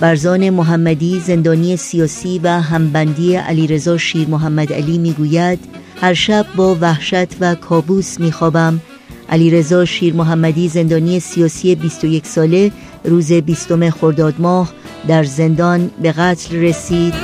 برزان 0.00 0.50
محمدی 0.50 1.20
زندانی 1.20 1.76
سیاسی 1.76 2.40
و 2.42 2.48
همبندی 2.48 3.36
علیرضا 3.36 3.96
شیر 3.98 4.28
محمد 4.28 4.72
علی 4.72 4.98
می‌گوید 4.98 5.58
هر 6.00 6.14
شب 6.14 6.46
با 6.56 6.76
وحشت 6.80 7.26
و 7.40 7.54
کابوس 7.54 8.20
میخوابم. 8.20 8.80
علیرضا 9.28 9.84
شیر 9.84 10.14
محمدی 10.14 10.68
زندانی 10.68 11.20
سیاسی 11.20 11.74
21 11.74 12.26
ساله 12.26 12.72
روز 13.04 13.32
20 13.32 13.90
خرداد 13.90 14.34
ماه 14.38 14.72
در 15.08 15.24
زندان 15.24 15.90
به 16.02 16.12
قتل 16.12 16.56
رسید. 16.56 17.14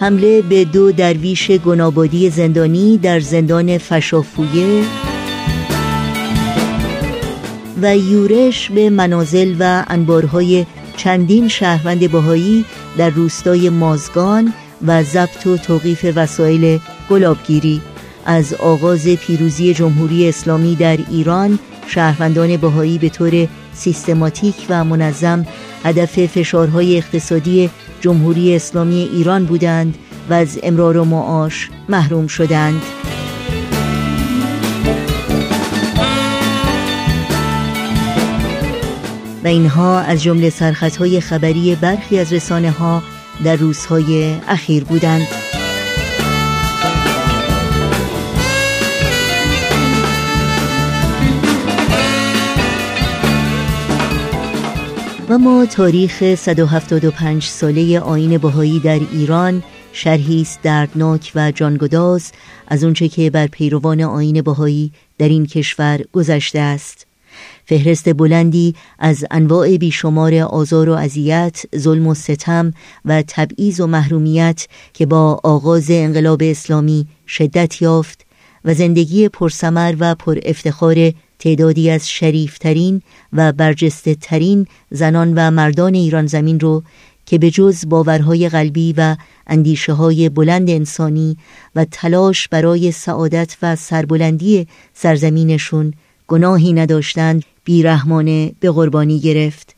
حمله 0.00 0.42
به 0.42 0.64
دو 0.64 0.92
درویش 0.92 1.50
گنابادی 1.50 2.30
زندانی 2.30 2.98
در 2.98 3.20
زندان 3.20 3.78
فشافویه. 3.78 5.07
و 7.82 7.96
یورش 7.96 8.70
به 8.70 8.90
منازل 8.90 9.54
و 9.60 9.84
انبارهای 9.88 10.66
چندین 10.96 11.48
شهروند 11.48 12.10
بهایی 12.10 12.64
در 12.98 13.10
روستای 13.10 13.68
مازگان 13.68 14.52
و 14.86 15.02
ضبط 15.02 15.46
و 15.46 15.56
توقیف 15.56 16.12
وسایل 16.16 16.78
گلابگیری. 17.10 17.80
از 18.26 18.54
آغاز 18.54 19.08
پیروزی 19.08 19.74
جمهوری 19.74 20.28
اسلامی 20.28 20.74
در 20.74 20.98
ایران 21.10 21.58
شهروندان 21.86 22.56
بهایی 22.56 22.98
به 22.98 23.08
طور 23.08 23.48
سیستماتیک 23.72 24.54
و 24.68 24.84
منظم 24.84 25.46
هدف 25.84 26.26
فشارهای 26.26 26.96
اقتصادی 26.96 27.70
جمهوری 28.00 28.56
اسلامی 28.56 29.08
ایران 29.12 29.44
بودند 29.44 29.98
و 30.30 30.34
از 30.34 30.58
امرار 30.62 30.96
و 30.96 31.04
معاش 31.04 31.70
محروم 31.88 32.26
شدند. 32.26 32.82
و 39.44 39.46
اینها 39.46 40.00
از 40.00 40.22
جمله 40.22 40.50
سرخطهای 40.50 41.20
خبری 41.20 41.74
برخی 41.74 42.18
از 42.18 42.32
رسانه 42.32 42.70
ها 42.70 43.02
در 43.44 43.56
روزهای 43.56 44.34
اخیر 44.48 44.84
بودند. 44.84 45.26
و 55.28 55.38
ما 55.38 55.66
تاریخ 55.66 56.34
175 56.34 57.44
ساله 57.44 58.00
آین 58.00 58.38
بهایی 58.38 58.80
در 58.80 59.00
ایران 59.12 59.62
شرحی 59.92 60.40
است 60.40 60.62
دردناک 60.62 61.32
و 61.34 61.50
جانگداز 61.50 62.32
از 62.68 62.84
اونچه 62.84 63.08
که 63.08 63.30
بر 63.30 63.46
پیروان 63.46 64.00
آین 64.00 64.42
بهایی 64.42 64.92
در 65.18 65.28
این 65.28 65.46
کشور 65.46 66.00
گذشته 66.12 66.58
است. 66.58 67.07
فهرست 67.68 68.14
بلندی 68.14 68.74
از 68.98 69.24
انواع 69.30 69.76
بیشمار 69.76 70.34
آزار 70.34 70.88
و 70.88 70.92
اذیت، 70.92 71.62
ظلم 71.76 72.06
و 72.06 72.14
ستم 72.14 72.72
و 73.04 73.22
تبعیض 73.28 73.80
و 73.80 73.86
محرومیت 73.86 74.66
که 74.92 75.06
با 75.06 75.40
آغاز 75.44 75.86
انقلاب 75.90 76.42
اسلامی 76.44 77.06
شدت 77.26 77.82
یافت 77.82 78.26
و 78.64 78.74
زندگی 78.74 79.28
پرسمر 79.28 79.94
و 79.98 80.14
پر 80.14 80.38
افتخار 80.42 81.12
تعدادی 81.38 81.90
از 81.90 82.08
شریفترین 82.08 83.02
و 83.32 83.52
برجسته 83.52 84.14
ترین 84.14 84.66
زنان 84.90 85.32
و 85.34 85.50
مردان 85.50 85.94
ایران 85.94 86.26
زمین 86.26 86.60
رو 86.60 86.82
که 87.26 87.38
به 87.38 87.50
جز 87.50 87.88
باورهای 87.88 88.48
قلبی 88.48 88.94
و 88.96 89.16
اندیشه 89.46 89.92
های 89.92 90.28
بلند 90.28 90.70
انسانی 90.70 91.36
و 91.74 91.84
تلاش 91.84 92.48
برای 92.48 92.92
سعادت 92.92 93.56
و 93.62 93.76
سربلندی 93.76 94.66
سرزمینشون 94.94 95.94
گناهی 96.28 96.72
نداشتند 96.72 97.44
بیرحمانه 97.64 98.52
به 98.60 98.70
قربانی 98.70 99.20
گرفت. 99.20 99.74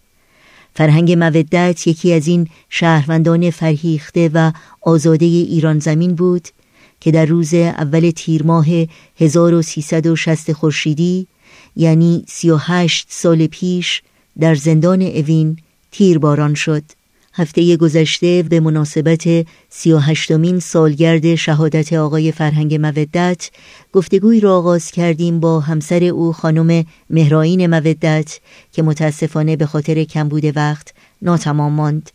فرهنگ 0.75 1.13
مودت 1.13 1.87
یکی 1.87 2.13
از 2.13 2.29
این 2.29 2.49
شهروندان 2.69 3.51
فرهیخته 3.51 4.31
و 4.35 4.53
آزاده 4.81 5.27
ایران 5.27 5.79
زمین 5.79 6.15
بود 6.15 6.49
که 7.01 7.11
در 7.11 7.25
روز 7.25 7.55
اول 7.55 8.11
تیر 8.11 8.43
ماه 8.43 8.67
1360 9.17 10.53
خورشیدی 10.53 11.27
یعنی 11.77 12.25
38 12.29 13.07
سال 13.11 13.47
پیش 13.47 14.03
در 14.41 14.55
زندان 14.55 15.03
اوین 15.03 15.57
تیرباران 15.91 16.55
شد. 16.55 16.83
هفته 17.33 17.77
گذشته 17.77 18.43
به 18.43 18.61
مناسبت 18.61 19.47
سی 19.69 19.93
و 19.93 20.01
سالگرد 20.61 21.35
شهادت 21.35 21.93
آقای 21.93 22.33
فرهنگ 22.33 22.75
مودت 22.75 23.51
گفتگوی 23.93 24.41
را 24.41 24.57
آغاز 24.57 24.91
کردیم 24.91 25.41
با 25.41 25.61
همسر 25.61 26.05
او 26.05 26.33
خانم 26.33 26.85
مهراین 27.11 27.67
مودت 27.67 28.41
که 28.73 28.83
متاسفانه 28.83 29.57
به 29.57 29.67
خاطر 29.67 30.05
کمبود 30.05 30.57
وقت 30.57 30.95
ناتمام 31.23 31.73
ماند 31.73 32.11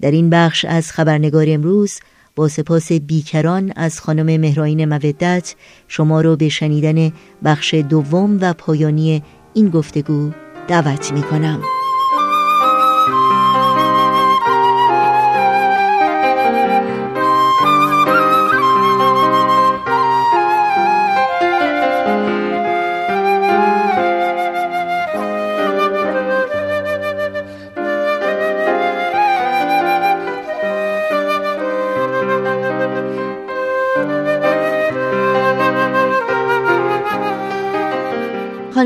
در 0.00 0.10
این 0.10 0.30
بخش 0.30 0.64
از 0.64 0.92
خبرنگار 0.92 1.46
امروز 1.48 2.00
با 2.36 2.48
سپاس 2.48 2.92
بیکران 2.92 3.72
از 3.76 4.00
خانم 4.00 4.40
مهراین 4.40 4.84
مودت 4.84 5.54
شما 5.88 6.20
را 6.20 6.36
به 6.36 6.48
شنیدن 6.48 7.12
بخش 7.44 7.74
دوم 7.74 8.38
و 8.40 8.52
پایانی 8.52 9.22
این 9.54 9.68
گفتگو 9.68 10.30
دعوت 10.68 11.12
می 11.12 11.22
کنم. 11.22 11.62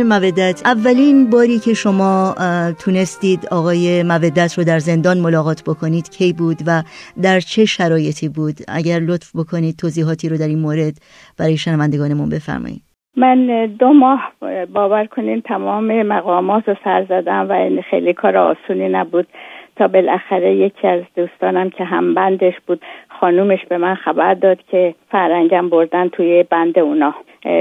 مودت. 0.09 0.63
اولین 0.65 1.31
باری 1.31 1.59
که 1.59 1.75
شما 1.75 2.35
تونستید 2.85 3.49
آقای 3.51 4.03
مودت 4.03 4.59
رو 4.59 4.65
در 4.65 4.79
زندان 4.79 5.19
ملاقات 5.19 5.63
بکنید 5.67 6.11
کی 6.11 6.33
بود 6.33 6.57
و 6.67 6.83
در 7.23 7.41
چه 7.41 7.65
شرایطی 7.65 8.29
بود؟ 8.29 8.57
اگر 8.69 8.99
لطف 8.99 9.37
بکنید 9.37 9.77
توضیحاتی 9.77 10.29
رو 10.29 10.37
در 10.37 10.49
این 10.49 10.59
مورد 10.59 10.95
برای 11.39 11.57
شنوندگانمون 11.57 12.29
بفرمایید. 12.29 12.83
من 13.17 13.67
دو 13.67 13.93
ماه 13.93 14.33
باور 14.75 15.07
کنین 15.07 15.41
تمام 15.41 16.03
مقامات 16.03 16.69
رو 16.69 16.75
سر 16.85 17.07
زدم 17.09 17.47
و 17.51 17.83
خیلی 17.91 18.13
کار 18.13 18.37
آسونی 18.37 18.89
نبود. 18.89 19.27
تا 19.77 19.89
بالاخره 19.89 20.55
یکی 20.55 20.89
از 20.89 21.03
دوستانم 21.17 21.71
که 21.71 21.85
هم 21.85 22.15
بندش 22.15 22.55
بود 22.67 22.81
خانومش 23.21 23.59
به 23.69 23.79
من 23.79 23.95
خبر 23.95 24.35
داد 24.35 24.59
که 24.71 24.95
فرنگم 25.11 25.69
بردن 25.69 26.09
توی 26.09 26.43
بند 26.43 26.79
اونا. 26.79 27.15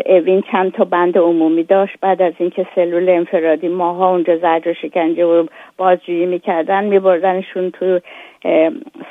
اوین 0.06 0.44
چند 0.52 0.72
تا 0.72 0.84
بند 0.84 1.18
عمومی 1.18 1.64
داشت. 1.64 1.98
بعد 2.02 2.22
از 2.22 2.34
اینکه 2.38 2.68
سلول 2.76 3.10
انفرادی 3.10 3.68
ماها 3.68 4.12
اونجا 4.12 4.38
زجر 4.38 4.70
و 4.70 4.74
شکنجه 4.74 5.26
و 5.26 5.46
بازجویی 5.78 6.26
می‌کردن 6.26 6.84
میبردنشون 6.84 7.72
تو 7.72 8.00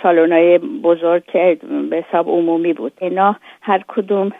سالونای 0.02 0.58
بزرگ 0.58 1.22
که 1.24 1.58
به 1.90 2.04
حساب 2.08 2.28
عمومی 2.28 2.72
بود. 2.72 2.92
اینا 3.00 3.36
هر 3.62 3.84
کدوم 3.88 4.32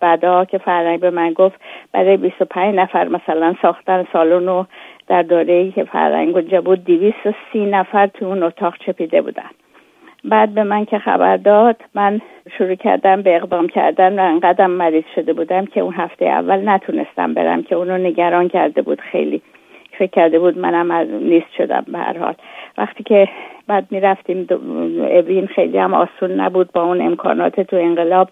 بعدا 0.00 0.44
که 0.44 0.58
فرنگ 0.58 1.00
به 1.00 1.10
من 1.10 1.32
گفت 1.32 1.60
برای 1.92 2.16
25 2.16 2.74
نفر 2.74 3.08
مثلا 3.08 3.54
ساختن 3.62 4.06
سالن 4.12 4.48
و 4.48 4.64
در 5.08 5.22
دوره 5.22 5.70
که 5.70 5.84
فرنگ 5.84 6.36
اونجا 6.36 6.60
بود 6.60 6.84
230 6.84 7.66
نفر 7.66 8.06
تو 8.06 8.24
اون 8.24 8.42
اتاق 8.42 8.74
چپیده 8.86 9.22
بودن. 9.22 9.50
بعد 10.26 10.54
به 10.54 10.64
من 10.64 10.84
که 10.84 10.98
خبر 10.98 11.36
داد 11.36 11.76
من 11.94 12.20
شروع 12.58 12.74
کردم 12.74 13.22
به 13.22 13.36
اقدام 13.36 13.68
کردن 13.68 14.18
و 14.18 14.22
انقدرم 14.22 14.70
مریض 14.70 15.04
شده 15.14 15.32
بودم 15.32 15.66
که 15.66 15.80
اون 15.80 15.94
هفته 15.94 16.24
اول 16.24 16.68
نتونستم 16.68 17.34
برم 17.34 17.62
که 17.62 17.74
اونو 17.74 17.98
نگران 17.98 18.48
کرده 18.48 18.82
بود 18.82 19.00
خیلی. 19.00 19.42
فکر 19.98 20.10
کرده 20.10 20.38
بود 20.38 20.58
منم 20.58 20.90
از 20.90 21.08
نیست 21.08 21.52
شدم 21.58 21.84
به 21.92 21.98
هر 21.98 22.18
حال. 22.18 22.34
وقتی 22.78 23.04
که 23.04 23.28
بعد 23.66 23.86
می‌رفتیم 23.90 24.46
اوین 25.00 25.46
خیلی 25.46 25.78
هم 25.78 25.94
آسون 25.94 26.40
نبود 26.40 26.72
با 26.72 26.82
اون 26.82 27.00
امکانات 27.00 27.60
تو 27.60 27.76
انقلاب. 27.76 28.28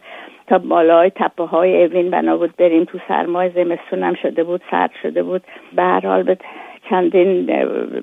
تا 0.46 0.58
بالای 0.58 1.10
تپه 1.10 1.44
های 1.44 1.84
اوین 1.84 2.10
بنا 2.10 2.36
بود 2.36 2.56
بریم 2.56 2.84
تو 2.84 2.98
سرمای 3.08 3.50
زمستونم 3.50 4.14
شده 4.14 4.44
بود 4.44 4.60
سرد 4.70 4.90
شده 5.02 5.22
بود. 5.22 5.42
به 5.76 5.82
هر 5.82 6.06
حال 6.06 6.22
به 6.22 6.36
چندین 6.90 7.50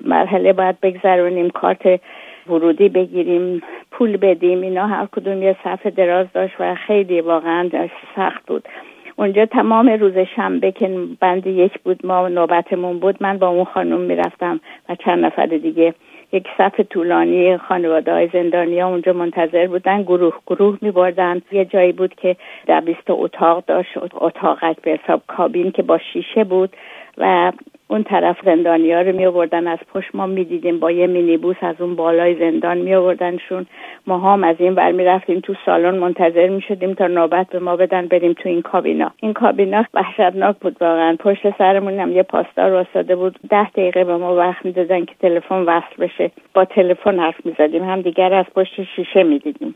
مرحله 0.04 0.52
باید 0.52 0.80
بگذرونیم. 0.80 1.50
کارت 1.50 2.00
ورودی 2.46 2.88
بگیریم 2.88 3.62
پول 3.90 4.16
بدیم 4.16 4.60
اینا 4.60 4.86
هر 4.86 5.06
کدوم 5.12 5.42
یه 5.42 5.56
صفحه 5.64 5.90
دراز 5.90 6.26
داشت 6.34 6.54
و 6.60 6.74
خیلی 6.74 7.20
واقعا 7.20 7.68
سخت 8.16 8.46
بود. 8.46 8.68
اونجا 9.16 9.46
تمام 9.46 9.88
روز 9.88 10.18
شنبه 10.36 10.72
که 10.72 10.98
بند 11.20 11.46
یک 11.46 11.78
بود 11.78 12.06
ما 12.06 12.28
نوبتمون 12.28 12.98
بود 12.98 13.16
من 13.20 13.38
با 13.38 13.48
اون 13.48 13.64
خانم 13.64 14.00
می‌رفتم 14.00 14.60
و 14.88 14.94
چند 14.94 15.24
نفر 15.24 15.46
دیگه. 15.46 15.94
یک 16.32 16.46
صف 16.58 16.80
طولانی 16.80 17.56
خانواده 17.56 18.12
های 18.12 18.28
زندانی 18.32 18.80
ها 18.80 18.88
اونجا 18.88 19.12
منتظر 19.12 19.66
بودن 19.66 20.02
گروه 20.02 20.34
گروه 20.46 20.78
می 20.80 20.90
بردن 20.90 21.42
یه 21.52 21.64
جایی 21.64 21.92
بود 21.92 22.14
که 22.14 22.36
در 22.66 22.80
بیست 22.80 23.10
اتاق 23.10 23.64
داشت 23.66 23.90
اتاقک 24.14 24.76
به 24.82 24.90
حساب 24.90 25.22
کابین 25.26 25.70
که 25.70 25.82
با 25.82 25.98
شیشه 25.98 26.44
بود. 26.44 26.76
و 27.18 27.52
اون 27.88 28.02
طرف 28.02 28.36
زندانی 28.44 28.92
ها 28.92 29.00
رو 29.00 29.16
می 29.16 29.26
آوردن. 29.26 29.66
از 29.66 29.78
پشت 29.94 30.14
ما 30.14 30.26
می 30.26 30.44
دیدیم 30.44 30.78
با 30.78 30.90
یه 30.90 31.06
مینیبوس 31.06 31.56
از 31.60 31.80
اون 31.80 31.96
بالای 31.96 32.34
زندان 32.34 32.78
می 32.78 32.94
آوردنشون. 32.94 33.66
ما 34.06 34.18
هم 34.18 34.44
از 34.44 34.56
این 34.58 34.74
ور 34.74 34.92
می 34.92 35.04
رفتیم 35.04 35.40
تو 35.40 35.54
سالن 35.66 35.98
منتظر 35.98 36.48
می 36.48 36.60
شدیم 36.60 36.94
تا 36.94 37.06
نوبت 37.06 37.46
به 37.46 37.58
ما 37.58 37.76
بدن 37.76 38.06
بریم 38.06 38.32
تو 38.32 38.48
این 38.48 38.62
کابینا. 38.62 39.10
این 39.20 39.32
کابینا 39.32 39.84
وحشتناک 39.94 40.56
بود 40.60 40.76
واقعا. 40.80 41.16
پشت 41.20 41.58
سرمون 41.58 41.98
هم 41.98 42.12
یه 42.12 42.22
پاسدار 42.22 42.72
واسطه 42.72 43.16
بود. 43.16 43.38
ده 43.50 43.70
دقیقه 43.70 44.04
به 44.04 44.16
ما 44.16 44.36
وقت 44.36 44.64
می 44.64 44.72
دادن 44.72 45.04
که 45.04 45.14
تلفن 45.20 45.62
وصل 45.62 45.96
بشه. 45.98 46.30
با 46.54 46.64
تلفن 46.64 47.18
حرف 47.18 47.46
می 47.46 47.54
زدیم. 47.58 47.84
هم 47.84 48.00
دیگر 48.00 48.34
از 48.34 48.46
پشت 48.54 48.82
شیشه 48.96 49.22
می 49.22 49.38
دیدیم. 49.38 49.74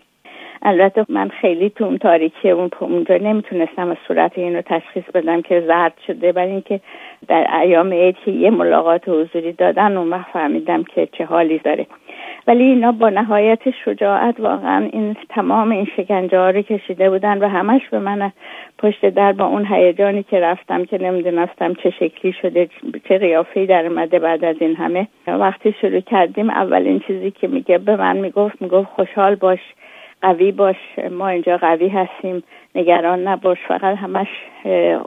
البته 0.62 1.06
من 1.08 1.28
خیلی 1.28 1.70
تو 1.70 1.84
اون 1.84 1.98
تاریکی 1.98 2.50
اون 2.50 2.70
اونجا 2.80 3.16
نمی‌تونستم 3.16 3.90
از 3.90 3.96
صورت 4.08 4.38
اینو 4.38 4.62
تشخیص 4.62 5.04
بدم 5.14 5.42
که 5.42 5.60
زرد 5.60 5.94
شده 6.06 6.32
برای 6.32 6.50
اینکه 6.50 6.80
در 7.28 7.60
ایام 7.60 7.92
عید 7.92 8.16
که 8.24 8.30
یه 8.30 8.50
ملاقات 8.50 9.08
حضوری 9.08 9.52
دادن 9.52 9.96
اون 9.96 10.10
وقت 10.10 10.30
فهمیدم 10.32 10.82
که 10.82 11.08
چه 11.12 11.24
حالی 11.24 11.58
داره. 11.58 11.86
ولی 12.46 12.64
اینا 12.64 12.92
با 12.92 13.08
نهایت 13.08 13.70
شجاعت 13.84 14.40
واقعا 14.40 14.88
این 14.92 15.16
تمام 15.28 15.70
این 15.70 15.86
شکنجه 15.96 16.38
ها 16.38 16.50
رو 16.50 16.62
کشیده 16.62 17.10
بودن 17.10 17.38
و 17.38 17.48
همش 17.48 17.88
به 17.90 17.98
من 17.98 18.32
پشت 18.78 19.08
در 19.08 19.32
با 19.32 19.44
اون 19.44 19.66
هیجانی 19.66 20.22
که 20.22 20.40
رفتم 20.40 20.84
که 20.84 21.02
نمی‌دونستم 21.02 21.74
چه 21.74 21.90
شکلی 21.90 22.32
شده 22.32 22.68
چه 23.08 23.18
قیافه 23.18 23.66
در 23.66 23.86
اومده 23.86 24.18
بعد 24.18 24.44
از 24.44 24.56
این 24.60 24.76
همه. 24.76 25.08
وقتی 25.26 25.74
شروع 25.80 26.00
کردیم 26.00 26.50
اولین 26.50 27.00
چیزی 27.00 27.30
که 27.30 27.48
میگه 27.48 27.78
به 27.78 27.96
من 27.96 28.16
می‌گفت 28.16 28.62
می‌گفت 28.62 28.88
خوشحال 28.88 29.34
باش. 29.34 29.60
قوی 30.26 30.52
باش 30.52 30.76
ما 31.10 31.28
اینجا 31.28 31.56
قوی 31.56 31.88
هستیم 31.88 32.42
نگران 32.74 33.28
نباش. 33.28 33.58
فقط 33.68 33.96
همش 33.96 34.28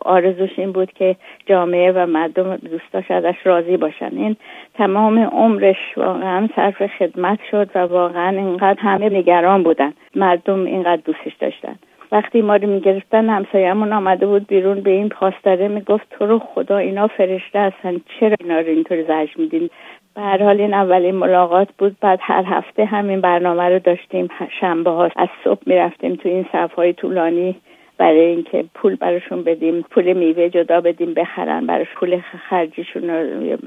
آرزوش 0.01 0.49
این 0.58 0.71
بود 0.71 0.91
که 0.91 1.15
جامعه 1.45 1.91
و 1.91 2.05
مردم 2.05 2.55
دوستاش 2.55 3.12
ازش 3.12 3.36
راضی 3.43 3.77
باشن. 3.77 4.12
این 4.12 4.36
تمام 4.73 5.19
عمرش 5.19 5.97
واقعا 5.97 6.47
صرف 6.55 6.86
خدمت 6.86 7.39
شد 7.51 7.69
و 7.75 7.79
واقعا 7.79 8.29
اینقدر 8.29 8.79
همه 8.79 9.10
نگران 9.10 9.63
بودن. 9.63 9.93
مردم 10.15 10.65
اینقدر 10.65 11.01
دوستش 11.05 11.34
داشتن. 11.39 11.75
وقتی 12.12 12.41
ما 12.41 12.55
رو 12.55 12.67
می‌گرفتن 12.67 13.29
همسایهمون 13.29 13.93
آمده 13.93 14.25
بود 14.25 14.47
بیرون 14.47 14.82
به 14.82 14.91
این 14.91 15.10
پاسداره 15.10 15.67
می‌گفت 15.67 16.08
تو 16.10 16.25
رو 16.25 16.39
خدا 16.39 16.77
اینا 16.77 17.08
فرشته 17.08 17.60
هستن. 17.60 18.01
چرا 18.19 18.36
اینا 18.39 18.60
رو 18.60 18.67
اینطور 18.67 19.03
زجر 19.03 19.34
میدین؟ 19.38 19.69
به 20.15 20.22
هر 20.22 20.43
حال 20.43 20.62
این 20.62 20.74
اولین 20.74 21.15
ملاقات 21.15 21.67
بود. 21.78 21.98
بعد 22.02 22.19
هر 22.22 22.43
هفته 22.48 22.86
همین 22.86 23.22
برنامه 23.22 23.63
رو 23.63 23.80
داشتیم. 23.80 24.28
شنبه 24.60 24.89
ها 24.89 25.10
از 25.15 25.28
صبح 25.43 25.62
می‌رفتیم 25.65 26.15
تو 26.15 26.30
این 26.30 26.45
صفهای 26.52 26.93
طولانی 26.93 27.56
برای 27.98 28.19
اینکه 28.19 28.65
پول 28.74 28.95
براشون 28.95 29.43
بدیم 29.43 29.82
پول 29.82 30.13
میوه 30.13 30.50
جدا 30.50 30.82
بدیم 30.82 31.13
بخرن 31.13 31.65
براش 31.65 31.88
پول 31.95 32.22
خرجیشون 32.50 33.10
رو 33.10 33.58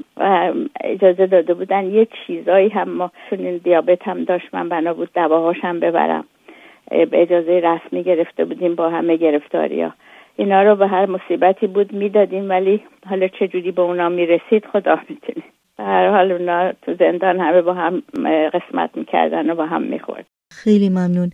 اجازه 0.83 1.27
داده 1.27 1.53
بودن. 1.53 1.85
یه 1.85 2.07
چیزایی 2.27 2.69
هم 2.69 2.89
ما 2.89 3.11
چون 3.29 3.57
دیابت 3.63 4.07
هم 4.07 4.23
داشت 4.23 4.47
من 4.53 4.69
بنا 4.69 4.93
بود 4.93 5.09
دواهاش 5.15 5.57
هم 5.61 5.79
ببرم. 5.79 6.23
به 6.89 7.21
اجازه 7.21 7.51
رسمی 7.63 8.03
گرفته 8.03 8.45
بودیم 8.45 8.75
با 8.75 8.89
همه 8.89 9.15
گرفتاری 9.15 9.81
ها 9.81 9.93
اینا 10.35 10.63
رو 10.63 10.75
به 10.75 10.87
هر 10.87 11.05
مصیبتی 11.05 11.67
بود 11.67 11.93
می‌دادیم 11.93 12.49
ولی 12.49 12.83
حالا 13.09 13.27
چجوری 13.27 13.71
به 13.71 13.81
اونا 13.81 14.09
می‌رسید 14.09 14.65
خدا 14.65 14.99
می‌تونه. 15.09 15.45
به 15.77 15.83
هر 15.83 16.11
حال 16.11 16.31
اونا 16.31 16.71
تو 16.81 16.95
زندان 16.99 17.39
همه 17.39 17.61
با 17.61 17.73
هم 17.73 18.03
قسمت 18.53 18.89
می‌کردن 18.95 19.49
و 19.49 19.55
با 19.55 19.65
هم 19.65 19.81
می‌خورد. 19.81 20.25
خیلی 20.51 20.89
ممنون. 20.89 21.31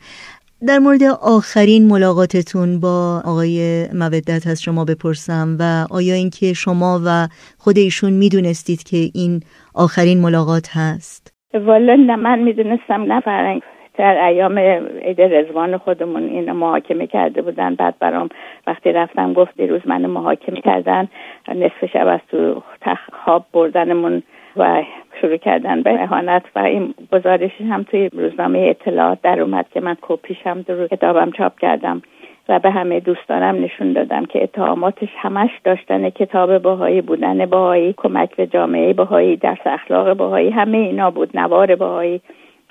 در 0.67 0.79
مورد 0.79 1.03
آخرین 1.21 1.87
ملاقاتتون 1.87 2.79
با 2.79 3.21
آقای 3.25 3.85
مودت 3.93 4.47
از 4.47 4.61
شما 4.61 4.85
بپرسم 4.85 5.57
و 5.59 5.87
آیا 5.91 6.13
اینکه 6.13 6.53
شما 6.53 6.99
و 7.05 7.27
خود 7.57 7.77
ایشون 7.77 8.13
می‌دونستید 8.13 8.83
که 8.83 8.97
این 9.13 9.39
آخرین 9.75 10.21
ملاقات 10.21 10.69
هست؟ 10.73 11.33
والا 11.53 11.95
نه 11.95 12.15
من 12.15 12.39
می‌دونستم 12.39 13.01
نه 13.13 13.19
فرنگ 13.21 13.61
در 13.99 14.25
ایام 14.25 14.59
عید 15.01 15.21
رزوان 15.21 15.77
خودمون 15.77 16.23
این 16.23 16.51
محاکمه 16.51 17.07
کرده 17.07 17.41
بودن. 17.41 17.75
بعد 17.75 17.95
برام 17.99 18.29
وقتی 18.67 18.91
رفتم 18.91 19.33
گفت 19.33 19.57
دیروز 19.57 19.81
من 19.85 20.05
محاکمه 20.05 20.61
کردن. 20.61 21.07
نصف 21.55 21.85
شب 21.93 22.07
از 22.07 22.19
تو 22.31 22.63
خواب 23.11 23.45
بردنمون 23.53 24.23
و 24.57 24.83
شروع 25.21 25.37
کردن 25.37 25.81
به 25.81 26.03
اهانت 26.03 26.43
و 26.55 26.59
این 26.59 26.93
گزارشی 27.11 27.63
هم 27.63 27.83
توی 27.83 28.09
روزنامه 28.13 28.59
اطلاعات 28.59 29.21
در 29.21 29.41
اومد 29.41 29.65
که 29.73 29.79
من 29.79 29.97
کپیش 30.01 30.37
هم 30.43 30.61
در 30.61 30.87
کتابم 30.87 31.31
چاپ 31.31 31.59
کردم 31.59 32.01
و 32.49 32.59
به 32.59 32.71
همه 32.71 32.99
دوستانم 32.99 33.63
نشون 33.63 33.93
دادم 33.93 34.25
که 34.25 34.43
اتهاماتش 34.43 35.09
همش 35.17 35.49
داشتن 35.63 36.09
کتاب 36.09 36.57
باهایی 36.57 37.01
بودن 37.01 37.45
باهایی 37.45 37.93
کمک 37.97 38.35
به 38.35 38.47
جامعه 38.47 38.93
باهایی 38.93 39.35
درس 39.35 39.61
اخلاق 39.65 40.13
باهایی 40.13 40.49
همه 40.49 40.77
اینا 40.77 41.11
بود 41.11 41.29
نوار 41.37 41.75
باهایی. 41.75 42.21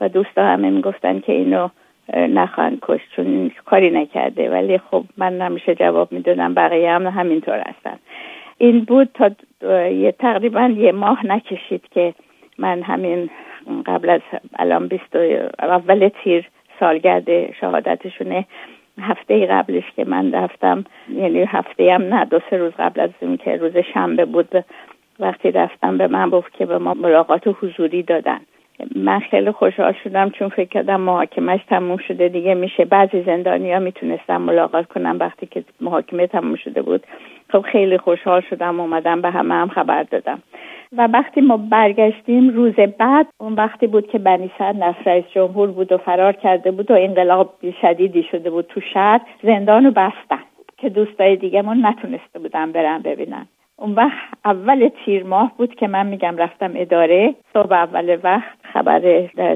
و 0.01 0.09
دوستا 0.09 0.45
همه 0.45 0.71
می‌گفتن 0.71 1.21
که 1.21 1.33
اینو 1.33 1.69
نخواهند 2.15 2.79
کش 2.83 3.01
چون 3.17 3.51
کاری 3.65 3.91
نکرده. 3.91 4.51
ولی 4.51 4.79
خب 4.79 5.05
من 5.17 5.39
نمیشه 5.39 5.75
جواب 5.75 6.13
می‌دادم 6.13 6.55
بقیه 6.55 6.91
هم 6.91 7.07
همینطور 7.07 7.59
هستن. 7.59 7.99
این 8.59 8.81
بود 8.81 9.09
تا 9.15 9.31
یه 9.89 10.13
تقریبا 10.13 10.75
یه 10.77 10.93
ماه 10.93 11.27
نکشید 11.27 11.85
که 11.91 12.15
من 12.59 12.83
همین 12.83 13.31
قبل 13.87 14.11
از 14.11 14.21
الان 14.59 14.89
بیست 14.89 15.17
اول 15.59 16.09
تیر 16.23 16.49
سالگرد 16.81 17.53
شهادتشونه. 17.53 18.45
هفته 19.01 19.47
قبلش 19.47 19.85
که 19.97 20.05
من 20.05 20.33
رفتم 20.33 20.85
یعنی 21.15 21.43
هفته 21.43 21.93
هم 21.95 22.03
نه 22.03 22.25
دو 22.25 22.41
سه 22.51 22.57
روز 22.57 22.73
قبل 22.79 23.01
از 23.01 23.11
این 23.21 23.37
که 23.37 23.57
روز 23.57 23.77
شنبه 23.95 24.25
بود 24.25 24.65
وقتی 25.21 25.51
رفتم 25.51 25.99
به 25.99 26.07
من 26.07 26.31
گفت 26.31 26.53
که 26.53 26.67
به 26.67 26.79
ما 26.79 26.95
ملاقات 26.95 27.43
حضوری 27.63 28.03
دادن. 28.03 28.41
من 28.97 29.21
خیلی 29.21 29.51
خوشحال 29.51 29.95
شدم 30.05 30.31
چون 30.31 30.49
فکر 30.49 30.69
کردم 30.69 31.01
محاکمش 31.01 31.61
تموم 31.69 31.97
شده 31.97 32.29
دیگه 32.29 32.55
میشه. 32.55 32.85
بعضی 32.85 33.23
زندانی 33.23 33.73
ها 33.73 33.79
می‌تونستم 33.79 34.43
ملاقات 34.43 34.87
کنم 34.87 35.17
وقتی 35.21 35.47
که 35.47 35.65
محاکمه 35.81 36.27
تموم 36.27 36.57
شده 36.57 36.83
بود. 36.83 37.07
خب 37.53 37.61
خیلی 37.61 37.99
خوشحال 37.99 38.41
شدم 38.51 38.81
اومدم 38.81 39.21
به 39.21 39.31
همه 39.31 39.55
هم 39.55 39.69
خبر 39.69 40.03
دادم. 40.03 40.43
و 40.97 41.07
وقتی 41.07 41.41
ما 41.41 41.57
برگشتیم 41.57 42.49
روز 42.49 42.75
بعد 42.99 43.27
اون 43.39 43.55
وقتی 43.55 43.87
بود 43.87 44.07
که 44.07 44.19
بنی 44.19 44.51
نصر 44.61 45.03
رئیس 45.07 45.25
جمهور 45.35 45.71
بود 45.71 45.93
و 45.93 45.99
فرار 45.99 46.33
کرده 46.33 46.71
بود 46.71 46.91
و 46.91 46.95
انقلاب 46.95 47.55
شدیدی 47.83 48.23
شده 48.23 48.51
بود 48.51 48.67
تو 48.67 48.81
شهر 48.81 49.21
زندان 49.43 49.85
رو 49.85 49.91
بستن 49.91 50.43
که 50.77 50.89
دوستای 50.89 51.37
دیگه 51.37 51.63
من 51.63 51.87
نتونسته 51.87 52.39
بودن 52.39 52.73
برن 52.73 53.03
ببینن. 53.03 53.47
اون 53.81 53.93
وقت 53.93 54.19
اول 54.45 54.91
تیر 55.05 55.25
ماه 55.25 55.53
بود 55.59 55.75
که 55.75 55.89
من 55.89 56.07
میگم 56.07 56.37
رفتم 56.37 56.71
اداره. 56.75 57.35
صبح 57.53 57.73
اول 57.73 58.19
وقت 58.23 58.59
خبر 58.73 58.99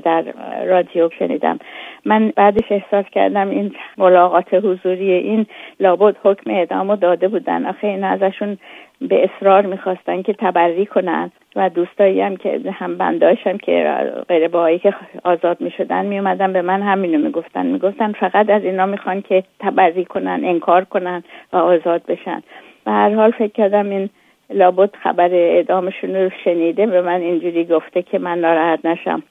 در 0.05 0.25
رادیو 0.65 1.09
شنیدم. 1.19 1.59
من 2.05 2.33
بعدش 2.37 2.73
احساس 2.73 3.05
کردم 3.13 3.51
این 3.51 3.75
ملاقات 3.99 4.55
حضوری 4.55 5.13
این 5.13 5.47
لابد 5.81 6.17
حکم 6.25 6.51
اعدام 6.51 6.95
داده 6.97 7.29
بودن. 7.29 7.67
آخه 7.67 7.87
این 7.87 8.05
ازشون 8.05 8.59
به 9.01 9.25
اصرار 9.25 9.67
می‌خواستن 9.67 10.23
که 10.23 10.33
تبری 10.33 10.87
کنن 10.87 11.31
و 11.57 11.69
دوستایی 11.69 12.21
هم 12.21 12.37
که 12.37 12.61
هم 12.73 12.99
بنداشم 12.99 13.57
که 13.59 14.03
غیر 14.29 14.49
باهایی 14.49 14.79
که 14.79 14.95
آزاد 15.25 15.61
می‌شدن 15.61 16.07
میومدن 16.07 16.53
به 16.53 16.63
من 16.63 16.83
همینو 16.83 17.19
می‌گفتن. 17.19 17.67
می‌گفتن 17.67 18.13
فقط 18.13 18.51
از 18.51 18.65
اینا 18.65 18.87
می‌خوان 18.87 19.23
که 19.23 19.43
تبری 19.61 20.05
کنن 20.05 20.41
انکار 20.45 20.85
کنن 20.85 21.23
و 21.53 21.57
آزاد 21.57 22.03
بشن. 22.09 22.43
به 22.85 22.93
هر 22.93 23.15
حال 23.15 23.31
فکر 23.31 23.53
کردم 23.53 23.91
این 23.91 24.11
لابد 24.51 24.91
خبر 25.03 25.35
اعدامشون 25.35 26.17
رو 26.17 26.31
شنیده 26.45 26.87
به 26.87 27.03
من 27.03 27.21
اینجوری 27.21 27.65
گفته 27.65 28.03
که 28.03 28.19
من 28.19 28.39
ناراحت 28.39 28.87
نشم. 28.87 29.23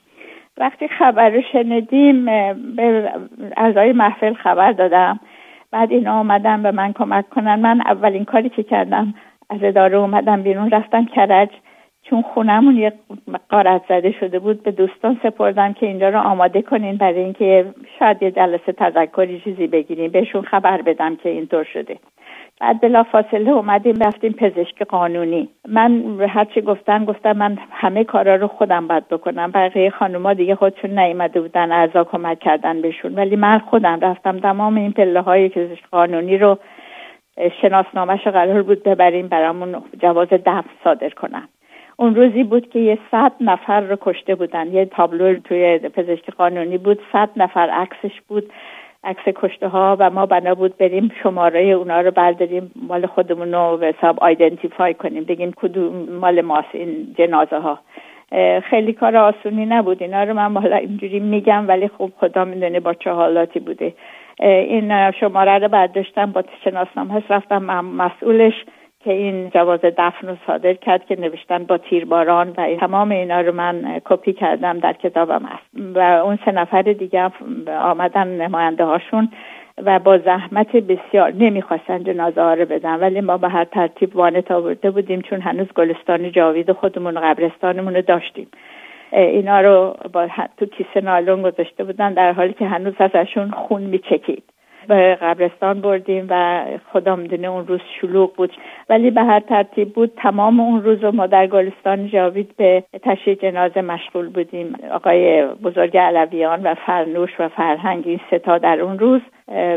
وقتی 0.56 0.88
خبر 0.88 1.30
رو 1.30 1.42
شنیدیم 1.52 2.24
به 2.76 3.12
اعضای 3.56 3.92
محفل 3.92 4.34
خبر 4.34 4.72
دادم. 4.72 5.20
بعد 5.70 5.92
اینا 5.92 6.12
آمدن 6.12 6.62
به 6.62 6.70
من 6.70 6.92
کمک 6.92 7.28
کنن. 7.28 7.54
من 7.54 7.80
اولین 7.80 8.24
کاری 8.24 8.48
که 8.48 8.62
کردم 8.62 9.14
از 9.50 9.58
اداره 9.62 9.96
اومدم 9.98 10.42
بیرون 10.42 10.70
رفتم 10.70 11.04
کرج. 11.04 11.48
چون 12.02 12.22
خونمون 12.22 12.76
یه 12.76 12.92
قارت 13.48 13.82
زده 13.88 14.12
شده 14.20 14.38
بود 14.38 14.62
به 14.62 14.70
دوستان 14.70 15.20
سپردم 15.22 15.72
که 15.72 15.86
اینجا 15.86 16.08
رو 16.08 16.18
آماده 16.18 16.62
کنین 16.62 16.96
برای 16.96 17.18
اینکه 17.18 17.64
شاید 17.98 18.22
یه 18.22 18.30
جلسه 18.30 18.72
تذکری 18.72 19.40
چیزی 19.40 19.66
بگیریم 19.66 20.10
بهشون 20.10 20.42
خبر 20.42 20.82
بدم 20.82 21.16
که 21.16 21.28
اینطور 21.28 21.64
شده. 21.64 21.98
بعد 22.60 22.80
بلا 22.80 23.02
فاصله 23.02 23.50
اومدیم 23.50 23.94
رفتیم 24.02 24.32
پزشک 24.32 24.82
قانونی. 24.82 25.48
من 25.68 26.20
هرچی 26.20 26.60
گفتن 26.60 27.04
گفتم 27.04 27.32
من 27.32 27.58
همه 27.70 28.04
کارا 28.04 28.36
رو 28.36 28.48
خودم 28.48 28.88
باید 28.88 29.08
بکنم. 29.08 29.50
بقیه 29.50 29.90
خانوما 29.90 30.34
دیگه 30.34 30.54
خودشون 30.54 30.98
نیومده 30.98 31.40
بودن 31.40 31.72
اعضا 31.72 32.04
کمک 32.04 32.38
کردن 32.38 32.82
بهشون. 32.82 33.14
ولی 33.14 33.36
من 33.36 33.58
خودم 33.58 34.00
رفتم 34.00 34.38
تمام 34.40 34.76
این 34.76 34.92
پله 34.92 35.20
های 35.20 35.48
پزشک 35.48 35.88
قانونی 35.90 36.38
رو 36.38 36.58
شناسنامهش 37.62 38.26
قرار 38.26 38.62
بود 38.62 38.82
ببریم 38.82 39.28
برامون 39.28 39.82
جواز 40.02 40.28
دفع 40.28 40.70
صادر 40.84 41.10
کنم 41.10 41.48
اون 41.96 42.14
روزی 42.14 42.44
بود 42.44 42.70
که 42.70 42.78
یه 42.78 42.98
صد 43.10 43.32
نفر 43.40 43.80
رو 43.80 43.96
کشته 44.00 44.34
بودن. 44.34 44.72
یه 44.72 44.84
تابلو 44.84 45.40
توی 45.40 45.78
پزشک 45.78 46.30
قانونی 46.30 46.78
بود. 46.78 47.00
صد 47.12 47.28
نفر 47.36 47.70
عکسش 47.70 48.20
بود. 48.28 48.52
عکس 49.04 49.22
کشته 49.36 49.68
ها 49.68 49.96
و 50.00 50.10
ما 50.10 50.26
بنا 50.26 50.54
بود 50.54 50.76
بریم 50.76 51.10
شماره 51.22 51.60
اونا 51.60 52.00
رو 52.00 52.10
برداریم 52.10 52.70
مال 52.88 53.06
خودمون 53.06 53.52
رو 53.52 53.76
به 53.76 53.94
حساب 53.98 54.20
آیدنتیفای 54.20 54.94
کنیم 54.94 55.24
بگیم 55.24 55.52
کدوم 55.56 56.08
مال 56.20 56.40
ماست 56.40 56.68
این 56.72 57.14
جنازه 57.18 57.58
ها 57.58 57.78
خیلی 58.60 58.92
کار 58.92 59.16
آسونی 59.16 59.66
نبود 59.66 60.02
اینا 60.02 60.22
رو 60.22 60.34
من 60.34 60.56
حالا 60.56 60.76
اینجوری 60.76 61.20
میگم 61.20 61.68
ولی 61.68 61.88
خوب 61.88 62.12
خدا 62.20 62.44
می‌دونه 62.44 62.80
با 62.80 62.94
چه 62.94 63.10
حالاتی 63.10 63.60
بوده. 63.60 63.94
این 64.40 65.10
شماره 65.10 65.58
رو 65.58 65.68
برداشتم 65.68 66.32
با 66.32 66.44
شناسنامه 66.64 67.22
رفتم 67.28 67.80
مسئولش 67.84 68.54
که 69.04 69.12
این 69.12 69.50
جواز 69.50 69.80
دفن 69.80 70.28
رو 70.28 70.36
صادر 70.46 70.74
کرد 70.74 71.06
که 71.06 71.20
نوشتن 71.20 71.64
با 71.64 71.78
تیرباران 71.78 72.54
و 72.56 72.76
تمام 72.80 73.10
اینا 73.10 73.40
رو 73.40 73.52
من 73.52 74.00
کپی 74.04 74.32
کردم 74.32 74.78
در 74.78 74.92
کتابم 74.92 75.42
هست. 75.44 75.94
و 75.94 75.98
اون 75.98 76.38
سه 76.44 76.52
نفر 76.52 76.82
دیگه 76.82 77.30
آمدن 77.80 78.28
نماینده 78.28 78.84
هاشون 78.84 79.28
و 79.84 79.98
با 79.98 80.18
زحمت 80.18 80.76
بسیار 80.76 81.32
نمی‌خواستن 81.32 82.04
جنازه 82.04 82.42
ها 82.42 82.54
رو 82.54 82.64
بدن. 82.64 83.00
ولی 83.00 83.20
ما 83.20 83.36
به 83.36 83.48
هر 83.48 83.64
ترتیب 83.64 84.16
وانت 84.16 84.50
آورده 84.50 84.90
بودیم 84.90 85.20
چون 85.20 85.40
هنوز 85.40 85.66
گلستان 85.72 86.32
جاوید 86.32 86.72
خودمون 86.72 87.20
قبرستانمون 87.20 87.94
رو 87.94 88.02
داشتیم. 88.02 88.48
اینا 89.12 89.60
رو 89.60 89.96
با 90.12 90.28
تو 90.56 90.66
کیسه 90.66 91.00
نالون 91.00 91.42
گذاشته 91.42 91.84
بودن 91.84 92.14
در 92.14 92.32
حالی 92.32 92.52
که 92.52 92.66
هنوز 92.66 92.94
ازشون 92.98 93.50
خون 93.50 93.82
میچکید. 93.82 94.42
به 94.88 95.18
قبرستان 95.22 95.80
بردیم 95.80 96.26
و 96.30 96.64
خدا 96.92 97.16
می‌دونه 97.16 97.48
اون 97.48 97.66
روز 97.66 97.80
شلوغ 98.00 98.34
بود. 98.36 98.52
ولی 98.88 99.10
به 99.10 99.22
هر 99.22 99.40
ترتیب 99.40 99.92
بود 99.92 100.12
تمام 100.16 100.60
اون 100.60 100.82
روز 100.82 101.04
ما 101.04 101.26
در 101.26 101.46
گلستان 101.46 102.08
جاوید 102.08 102.56
به 102.56 102.84
تشییع 103.02 103.36
جنازه 103.36 103.80
مشغول 103.80 104.28
بودیم. 104.28 104.74
آقای 104.92 105.44
بزرگ 105.46 105.96
علویان 105.96 106.62
و 106.62 106.74
فرنوش 106.74 107.30
و 107.38 107.48
فرهنگ 107.48 108.02
این 108.06 108.20
ستا 108.30 108.58
در 108.58 108.80
اون 108.80 108.98
روز 108.98 109.20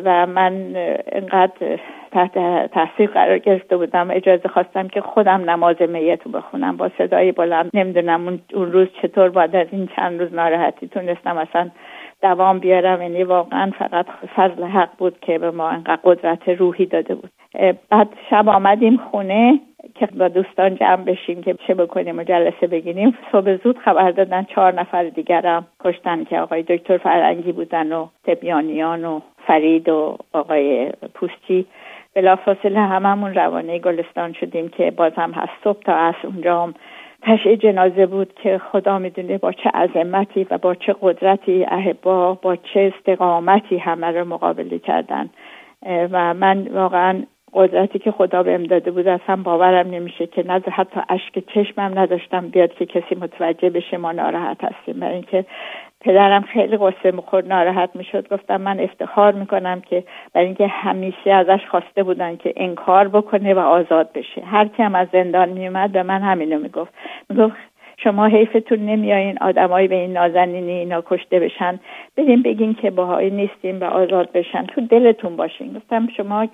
و 0.05 0.25
من 0.25 0.75
انقدر 1.11 1.79
تحت 2.11 2.33
تاثیر 2.71 3.09
قرار 3.09 3.37
گرفته 3.37 3.77
بودم. 3.77 4.11
اجازه 4.11 4.49
خواستم 4.49 4.87
که 4.87 5.01
خودم 5.01 5.49
نماز 5.49 5.81
میت 5.81 6.19
رو 6.25 6.31
بخونم. 6.31 6.77
با 6.77 6.89
صدای 6.97 7.31
بلند 7.31 7.69
نمی‌دونم 7.73 8.27
اون 8.27 8.71
روز 8.71 8.87
چطور 9.01 9.29
بعد 9.29 9.55
از 9.55 9.67
این 9.71 9.89
چند 9.95 10.21
روز 10.21 10.33
ناراحتی 10.33 10.87
تونستم 10.87 11.37
اصلا 11.37 11.69
دوام 12.25 12.59
بیارم 12.59 13.01
یعنی 13.01 13.23
واقعا 13.23 13.71
فقط 13.79 14.05
فضل 14.35 14.63
حق 14.63 14.89
بود 14.97 15.19
که 15.21 15.37
به 15.39 15.51
ما 15.51 15.69
انقدر 15.69 15.99
قدرت 16.03 16.49
روحی 16.49 16.85
داده 16.85 17.15
بود. 17.15 17.29
بعد 17.89 18.09
شب 18.29 18.49
آمدیم 18.49 18.97
خونه 18.97 19.59
که 19.95 20.05
با 20.05 20.27
دوستان 20.27 20.75
جمع 20.75 21.03
بشیم 21.03 21.43
که 21.43 21.55
چه 21.67 21.73
بکنیم 21.73 22.19
و 22.19 22.23
جلسه 22.23 22.67
بگیریم. 22.67 23.17
صبح 23.31 23.55
زود 23.55 23.77
خبر 23.77 24.11
دادن 24.11 24.43
چهار 24.43 24.73
نفر 24.73 25.03
دیگرم 25.03 25.67
کشتن 25.83 26.23
که 26.23 26.39
آقای 26.39 26.63
دکتر 26.63 26.97
فرنگی 26.97 27.51
بودن 27.51 27.91
و 27.91 28.07
تبیانیان 28.23 29.05
و 29.05 29.19
فرید 29.47 29.89
و 29.89 30.17
آقای 30.33 30.91
پوستی. 31.13 31.65
بلافاصله 32.15 32.79
هممون 32.79 33.33
روانه 33.33 33.79
گلستان 33.79 34.33
شدیم 34.33 34.67
که 34.69 34.91
باز 34.91 35.13
هم 35.15 35.31
هست. 35.31 35.51
صبح 35.63 35.79
تا 35.79 35.95
از 35.95 36.15
اونجا 36.23 36.63
هم 36.63 36.73
تشعه 37.25 37.57
جنازه 37.57 38.05
بود 38.05 38.33
که 38.33 38.57
خدا 38.57 38.99
می‌دونه 38.99 39.37
با 39.37 39.51
چه 39.51 39.69
عظمتی 39.69 40.47
و 40.51 40.57
با 40.57 40.75
چه 40.75 40.95
قدرتی 41.01 41.65
احبا 41.65 42.33
با 42.33 42.55
چه 42.55 42.93
استقامتی 42.95 43.77
همه 43.77 44.07
رو 44.07 44.25
مقابله 44.25 44.79
کردن. 44.79 45.29
و 45.85 46.33
من 46.33 46.67
واقعا 46.67 47.23
قدرتی 47.53 47.99
که 47.99 48.11
خدا 48.11 48.43
بهم 48.43 48.63
داده 48.63 48.91
بود 48.91 49.07
اصلا 49.07 49.35
باورم 49.35 49.89
نمیشه 49.89 50.27
که 50.27 50.43
نه 50.47 50.61
حتی 50.71 50.99
اشک 51.09 51.43
چشمم 51.53 51.99
نداشتم 51.99 52.47
بیاد 52.47 52.73
که 52.73 52.85
کسی 52.85 53.15
متوجه 53.15 53.69
بشه 53.69 53.97
ما 53.97 54.11
ناراحت 54.11 54.63
هستیم. 54.63 55.01
و 55.01 55.05
اینکه 55.05 55.45
پدرم 56.05 56.41
خیلی 56.41 56.77
قصه 56.77 57.11
می‌خورد 57.11 57.47
ناراحت 57.47 57.89
می‌شد. 57.95 58.33
گفتم 58.33 58.61
من 58.61 58.79
افتخار 58.79 59.33
می‌کنم 59.33 59.81
که 59.81 60.03
برای 60.33 60.45
اینکه 60.45 60.67
همیشه 60.67 61.31
ازش 61.31 61.65
خواسته 61.71 62.03
بودن 62.03 62.37
که 62.37 62.53
انکار 62.55 63.07
بکنه 63.07 63.53
و 63.53 63.59
آزاد 63.59 64.11
بشه. 64.13 64.41
هر 64.41 64.67
کی 64.67 64.83
هم 64.83 64.95
از 64.95 65.07
زندان 65.13 65.49
میومد 65.49 65.91
به 65.91 66.03
من 66.03 66.21
همینو 66.21 66.59
می‌گفت. 66.59 66.93
می‌گفت 67.29 67.55
شما 67.97 68.25
حیفتون 68.25 68.79
نمیایین 68.79 69.37
آدمایی 69.41 69.87
به 69.87 69.95
این 69.95 70.13
نازنینی 70.13 70.71
اینا 70.71 71.03
کشته 71.05 71.39
بشن. 71.39 71.79
بریم 72.17 72.41
بگین 72.41 72.73
که 72.73 72.91
باهایی 72.91 73.29
نیستیم 73.29 73.81
و 73.81 73.83
آزاد 73.83 74.31
بشن. 74.31 74.65
تو 74.65 74.81
دلتون 74.81 75.35
باشین. 75.35 75.73
گفتم 75.73 76.07
شما 76.17 76.47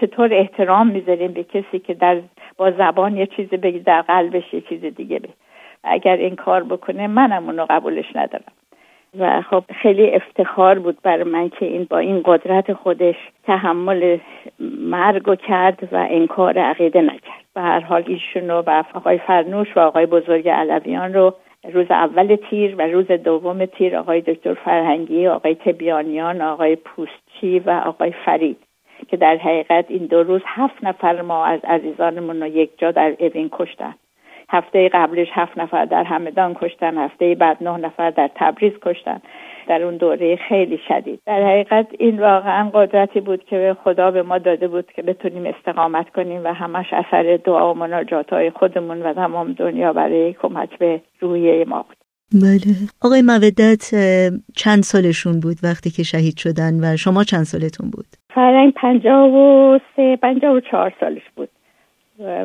چطور 0.00 0.34
احترام 0.34 0.86
می‌ذاریم 0.86 1.32
به 1.32 1.44
کسی 1.44 1.78
که 1.78 1.94
در 1.94 2.20
با 2.56 2.70
زبان 2.70 3.16
یه 3.16 3.26
چیزی 3.26 3.56
بگی 3.56 3.78
در 3.78 4.02
قلبش 4.02 4.54
یه 4.54 4.60
چیز 4.60 4.84
دیگه 4.84 5.18
به 5.18 5.28
اگر 5.90 6.16
این 6.16 6.36
کار 6.36 6.64
بکنه 6.64 7.06
منم 7.06 7.46
اونو 7.46 7.66
قبولش 7.70 8.16
ندارم. 8.16 8.52
و 9.18 9.42
خب 9.42 9.64
خیلی 9.82 10.10
افتخار 10.10 10.78
بود 10.78 10.98
برای 11.02 11.24
من 11.24 11.48
که 11.48 11.66
این 11.66 11.86
با 11.90 11.98
این 11.98 12.22
قدرت 12.24 12.72
خودش 12.72 13.16
تحمل 13.44 14.18
مرگ 14.80 15.28
و 15.28 15.34
کرد 15.34 15.88
و 15.92 16.06
انکار 16.10 16.58
عقیده 16.58 17.00
نکرد. 17.00 17.44
و 17.56 17.62
هر 17.62 17.80
حال 17.80 18.04
ایشون 18.06 18.50
و 18.50 18.82
آقای 18.94 19.18
فرنوش 19.18 19.76
و 19.76 19.80
آقای 19.80 20.06
بزرگ 20.06 20.48
علویان 20.48 21.14
رو 21.14 21.34
روز 21.72 21.90
اول 21.90 22.36
تیر 22.50 22.74
و 22.78 22.82
روز 22.82 23.06
دوم 23.06 23.66
تیر 23.66 23.96
آقای 23.96 24.20
دکتر 24.20 24.54
فرهنگی 24.54 25.26
آقای 25.26 25.54
تبیانیان 25.54 26.42
آقای 26.42 26.76
پوستچی 26.76 27.58
و 27.58 27.70
آقای 27.70 28.12
فرید 28.24 28.56
که 29.08 29.16
در 29.16 29.36
حقیقت 29.36 29.84
این 29.88 30.06
دو 30.06 30.22
روز 30.22 30.40
هفت 30.44 30.84
نفر 30.84 31.22
ما 31.22 31.44
از 31.44 31.60
عزیزانمون 31.64 32.40
رو 32.40 32.46
یک 32.46 32.70
جا 32.78 32.90
در 32.90 33.16
اوین 33.18 33.48
کشتن. 33.52 33.94
هفته 34.50 34.88
قبلش 34.88 35.28
هفت 35.32 35.58
نفر 35.58 35.84
در 35.84 36.04
همدان 36.04 36.54
کشتن 36.54 36.98
هفته 36.98 37.34
بعد 37.34 37.56
نه 37.60 37.76
نفر 37.76 38.10
در 38.10 38.30
تبریز 38.34 38.72
کشتن. 38.82 39.20
در 39.68 39.82
اون 39.82 39.96
دوره 39.96 40.36
خیلی 40.48 40.78
شدید. 40.88 41.20
در 41.26 41.42
حقیقت 41.42 41.86
این 41.98 42.20
واقعا 42.20 42.70
قدرتی 42.74 43.20
بود 43.20 43.44
که 43.44 43.76
خدا 43.84 44.10
به 44.10 44.22
ما 44.22 44.38
داده 44.38 44.68
بود 44.68 44.92
که 44.96 45.02
بتونیم 45.02 45.46
استقامت 45.46 46.10
کنیم 46.10 46.44
و 46.44 46.48
همش 46.54 46.86
اثر 46.92 47.38
دعا 47.44 47.74
و 47.74 47.78
مناجات 47.78 48.32
های 48.32 48.50
خودمون 48.50 49.02
و 49.02 49.14
تمام 49.14 49.52
دنیا 49.52 49.92
برای 49.92 50.32
کمک 50.32 50.78
به 50.78 51.00
روحیه 51.20 51.64
ما 51.64 51.82
بود. 51.82 51.96
بله. 52.32 52.74
آقای 53.02 53.22
مودت 53.22 53.94
چند 54.56 54.82
سالشون 54.82 55.40
بود 55.40 55.56
وقتی 55.62 55.90
که 55.90 56.02
شهید 56.02 56.36
شدن 56.36 56.74
و 56.84 56.96
شما 56.96 57.24
چند 57.24 57.44
سالتون 57.44 57.90
بود؟ 57.90 58.06
فرنگ 58.34 58.72
پنجاه 58.72 59.28
و 59.28 59.78
سه 59.96 60.16
پنجاه 60.16 60.52
و 60.52 60.60
چهار 60.60 60.92
سالش 61.00 61.22
بود. 61.36 61.48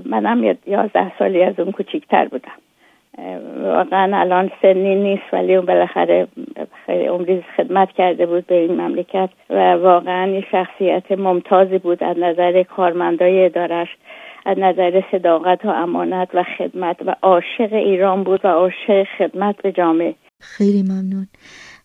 منم 0.06 0.44
یازده 0.66 1.18
سالی 1.20 1.44
از 1.44 1.60
اون 1.60 1.72
کوچیکتر 1.72 2.28
بودم. 2.28 2.52
واقعا 3.64 4.22
الان 4.22 4.52
سنی 4.62 4.96
نیست 4.96 5.34
ولی 5.34 5.56
اون 5.56 5.66
بالاخره 5.66 6.28
خیلی 6.86 7.06
عمری 7.06 7.44
خدمت 7.58 7.90
کرده 7.92 8.26
بود 8.26 8.48
به 8.48 8.56
این 8.56 8.82
مملکت 8.82 9.30
و 9.50 9.74
واقعا 9.74 10.28
یه 10.28 10.44
شخصیت 10.52 11.12
ممتازی 11.12 11.78
بود 11.78 12.04
از 12.04 12.18
نظر 12.18 12.64
کارمندای 12.64 13.46
ادارش 13.46 13.88
از 14.46 14.58
نظر 14.58 15.02
صداقت 15.12 15.66
و 15.66 15.70
امانت 15.70 16.28
و 16.34 16.44
خدمت 16.58 16.98
و 17.06 17.16
عاشق 17.22 17.74
ایران 17.74 18.24
بود 18.24 18.40
و 18.44 18.48
عاشق 18.48 19.04
خدمت 19.18 19.62
به 19.62 19.72
جامعه. 19.72 20.16
خیلی 20.40 20.84
ممنون. 20.84 21.28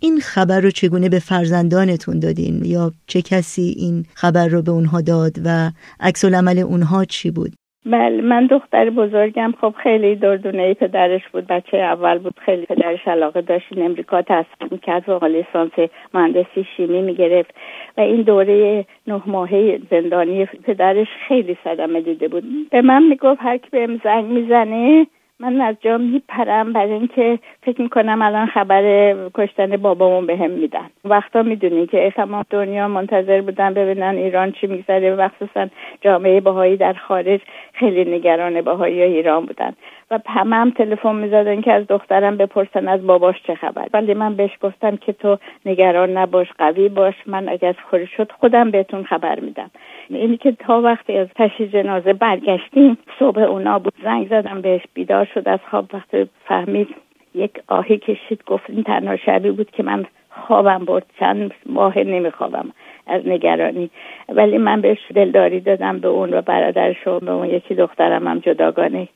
این 0.01 0.20
خبر 0.20 0.61
رو 0.61 0.70
چگونه 0.70 1.09
به 1.09 1.18
فرزندانتون 1.18 2.18
دادین؟ 2.18 2.62
یا 2.64 2.92
چه 3.07 3.22
کسی 3.22 3.74
این 3.79 4.05
خبر 4.14 4.48
رو 4.48 4.62
به 4.62 4.70
اونها 4.70 5.01
داد 5.01 5.33
و 5.44 5.70
عکس 6.01 6.24
العمل 6.24 6.59
اونها 6.59 7.05
چی 7.05 7.31
بود؟ 7.31 7.53
بله 7.88 8.22
من 8.22 8.46
دختر 8.46 8.90
بزرگم. 8.90 9.55
خب 9.61 9.74
خیلی 9.83 10.16
دردونه 10.16 10.74
پدرش 10.74 11.29
بود. 11.33 11.46
بچه 11.46 11.77
اول 11.77 12.18
بود. 12.18 12.35
خیلی 12.40 12.66
پدرش 12.66 13.09
علاقه 13.09 13.40
داشت. 13.40 13.66
این 13.70 13.85
امریکا 13.85 14.22
تحصیل 14.22 14.68
می‌کرد 14.70 15.09
و 15.09 15.24
لیسانس 15.27 15.72
مهندسی 16.14 16.66
شیمی 16.77 17.03
می‌گرفت. 17.03 17.55
و 17.96 18.01
این 18.01 18.22
دوره 18.22 18.85
نه 19.07 19.22
ماهه 19.27 19.81
زندانی 19.90 20.46
پدرش 20.46 21.09
خیلی 21.29 21.57
صدمه 21.64 22.01
دیده 22.01 22.29
بود. 22.29 22.44
به 22.70 22.83
من 22.83 23.03
می‌گفت 23.03 23.40
هر 23.42 23.57
کی 23.57 23.68
بهم 23.72 24.01
زنگ 24.05 24.24
می‌زنه 24.24 25.07
من 25.40 25.61
از 25.61 25.77
جا 25.81 25.98
میپرم 25.98 26.72
برای 26.72 26.92
اینکه 26.92 27.38
فکر 27.62 27.83
می‌کنم 27.83 28.22
الان 28.22 28.46
خبر 28.46 29.14
کشتن 29.35 29.77
بابامون 29.77 30.27
به 30.27 30.37
هم 30.37 30.51
میدن. 30.51 30.90
وقتا 31.05 31.42
می‌دونی 31.42 31.87
که 31.87 32.12
تمام 32.16 32.44
دنیا 32.51 32.88
منتظر 32.88 33.40
بودن 33.40 33.74
ببینن 33.74 34.14
ایران 34.16 34.53
چی 34.53 34.66
میگذره. 34.66 35.14
مخصوصا 35.14 35.68
جامعه 36.01 36.40
باهایی 36.40 36.77
در 36.77 36.92
خارج 36.92 37.40
خیلی 37.72 38.16
نگران 38.16 38.61
باهایی 38.61 39.03
ایران 39.03 39.46
بودن. 39.46 39.72
و 40.11 40.18
همه 40.27 40.57
هم 40.57 40.71
تلفن 40.71 41.14
می‌زدن 41.14 41.61
که 41.61 41.73
از 41.73 41.87
دخترم 41.87 42.37
بپرسن 42.37 42.88
از 42.88 43.07
باباش 43.07 43.42
چه 43.47 43.55
خبر. 43.55 43.87
ولی 43.92 44.14
من 44.14 44.35
بهش 44.35 44.51
گفتم 44.61 44.97
که 44.97 45.12
تو 45.12 45.38
نگران 45.66 46.16
نباش 46.16 46.53
قوی 46.59 46.88
باش. 46.88 47.14
من 47.27 47.49
اگر 47.49 47.75
خوری 47.90 48.07
شد 48.07 48.33
خودم 48.40 48.71
بهتون 48.71 49.05
خبر 49.05 49.40
میدم. 49.40 49.71
اینی 50.09 50.37
که 50.37 50.53
تا 50.53 50.81
وقتی 50.81 51.18
از 51.18 51.29
تشی 51.37 51.68
جنازه 51.68 52.12
برگشتیم 52.12 52.99
صبح 53.18 53.40
اونا 53.40 53.79
بود. 53.79 53.92
زنگ 54.03 54.29
زدم 54.29 54.61
بهش. 54.61 54.83
بیدار 54.94 55.25
شد 55.35 55.49
از 55.49 55.59
خواب. 55.71 55.85
وقتی 55.92 56.29
فهمید 56.44 56.88
یک 57.35 57.53
آهی 57.68 57.99
کشید. 57.99 58.44
گفت 58.47 58.71
این 58.71 58.83
تنها 58.83 59.16
شبی 59.16 59.51
بود 59.51 59.71
که 59.71 59.83
من 59.83 60.07
خوابم 60.31 60.85
برد. 60.85 61.07
چند 61.21 61.55
ماه 61.66 61.99
نمیخوابم 61.99 62.73
از 63.07 63.23
نگرانی. 63.27 63.90
ولی 64.29 64.59
من 64.59 64.81
بهش 64.81 64.99
دلداری 65.14 65.61
دادم 65.61 65.99
به 65.99 66.09
اون 66.09 66.35
و 66.35 66.42
برادرش 66.42 67.07
و 67.07 67.21
به 67.21 67.31
اون 67.31 67.47
یکی 67.47 67.75
دخترم 67.75 68.29
هم 68.29 68.38
جداگانه 68.38 69.09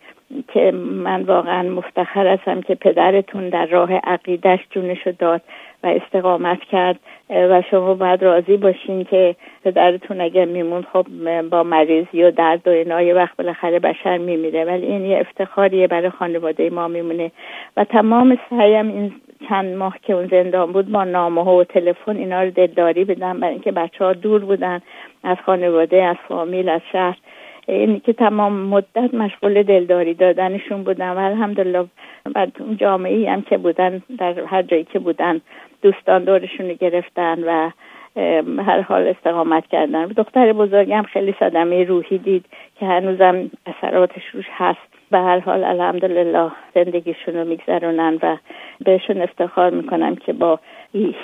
که 0.48 0.70
من 0.70 1.22
واقعا 1.22 1.62
مفتخر 1.62 2.26
هستم 2.26 2.60
که 2.60 2.74
پدرتون 2.74 3.48
در 3.48 3.66
راه 3.66 3.92
عقیدش 3.92 4.60
جونشو 4.70 5.12
داد 5.18 5.42
و 5.82 5.86
استقامت 5.86 6.60
کرد. 6.60 7.00
و 7.30 7.62
شما 7.70 7.94
باید 7.94 8.22
راضی 8.22 8.56
باشین 8.56 9.04
که 9.04 9.36
پدرتون 9.64 10.20
اگر 10.20 10.44
میمون 10.44 10.84
خب 10.92 11.06
با 11.50 11.62
مریضی 11.62 12.22
و 12.22 12.30
درد 12.30 12.68
و 12.68 12.70
اینا 12.70 13.02
یه 13.02 13.14
وقت 13.14 13.36
بالاخره 13.36 13.78
بشر 13.78 14.18
میمیره. 14.18 14.64
ولی 14.64 14.86
این 14.86 15.04
یه 15.04 15.18
افتخاریه 15.18 15.86
برای 15.86 16.10
خانواده 16.10 16.70
ما 16.70 16.88
میمونه. 16.88 17.30
و 17.76 17.84
تمام 17.84 18.38
سعیم 18.50 18.88
این 18.88 19.12
چند 19.48 19.76
ماه 19.76 19.98
که 20.02 20.12
اون 20.12 20.26
زندان 20.26 20.72
بود 20.72 20.92
با 20.92 21.04
نامه 21.04 21.44
و 21.44 21.64
تلفن 21.64 22.16
اینا 22.16 22.42
رو 22.42 22.50
دلداری 22.50 23.04
بدم 23.04 23.40
برای 23.40 23.52
اینکه 23.52 23.72
بچه 23.72 24.04
ها 24.04 24.12
دور 24.12 24.44
بودن 24.44 24.80
از 25.24 25.36
خانواده 25.46 26.02
از 26.02 26.16
فامیل 26.28 26.68
از 26.68 26.80
شهر. 26.92 27.18
اینی 27.66 28.00
که 28.00 28.12
تمام 28.12 28.52
مدت 28.52 29.14
مشغول 29.14 29.62
دلداری 29.62 30.14
دادنشون 30.14 30.82
بودن 30.82 31.10
و 31.10 31.18
الحمدلله. 31.18 31.84
بعد 32.34 32.52
اون 32.60 32.76
جامعه 32.76 33.30
هم 33.30 33.42
که 33.42 33.58
بودن 33.58 34.02
در 34.18 34.40
هر 34.40 34.62
جایی 34.62 34.84
که 34.84 34.98
بودن 34.98 35.40
دوستان 35.82 36.24
دورشون 36.24 36.72
گرفتن 36.72 37.44
و 37.44 37.70
هر 38.62 38.80
حال 38.80 39.08
استقامت 39.08 39.66
کردن. 39.66 40.06
دختر 40.06 40.52
بزرگم 40.52 41.02
خیلی 41.02 41.34
صدمه 41.40 41.84
روحی 41.84 42.18
دید 42.18 42.44
که 42.80 42.86
هنوزم 42.86 43.50
اثراتش 43.66 44.22
روش 44.32 44.46
هست. 44.50 44.92
به 45.10 45.18
هر 45.18 45.38
حال 45.38 45.64
الحمدلله 45.64 46.50
زندگیشون 46.74 47.34
رو 47.34 47.44
میگذرونن 47.44 48.18
و 48.22 48.36
بهشون 48.84 49.22
افتخار 49.22 49.70
می‌کنم 49.70 50.16
که 50.16 50.32
با 50.32 50.60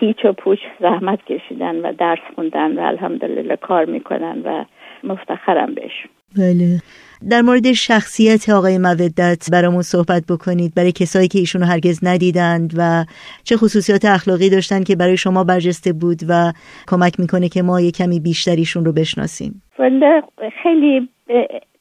هیچ 0.01 0.25
و 0.25 0.33
پوچ 0.33 0.59
زحمت 0.81 1.25
کشیدن 1.25 1.77
و 1.77 1.93
درس 1.93 2.19
خوندن 2.35 2.79
و 2.79 2.83
الحمدلله 2.83 3.57
کار 3.57 3.85
می‌کنن 3.85 4.43
و 4.45 4.65
مفتخرم 5.05 5.75
بهشون. 5.75 6.18
بله. 6.37 6.83
در 7.31 7.43
مورد 7.43 7.73
شخصیت 7.73 8.49
آقای 8.49 8.79
مودت 8.79 9.51
برامون 9.53 9.83
صحبت 9.83 10.23
بکنید. 10.31 10.75
برای 10.75 10.93
کسایی 10.93 11.29
که 11.29 11.39
ایشونو 11.39 11.67
هرگز 11.67 12.01
ندیدند 12.03 12.75
و 12.77 13.05
چه 13.45 13.57
خصوصیات 13.57 14.05
اخلاقی 14.05 14.51
داشتن 14.51 14.83
که 14.83 14.97
برای 14.97 15.17
شما 15.17 15.45
برجسته 15.45 15.93
بود 15.93 16.19
و 16.29 16.53
کمک 16.87 17.21
می‌کنه 17.21 17.49
که 17.49 17.63
ما 17.63 17.81
یه 17.81 17.91
کمی 17.91 18.21
بیشتریشون 18.21 18.85
رو 18.85 18.93
بشناسیم. 18.93 19.63
خیلی 20.63 21.09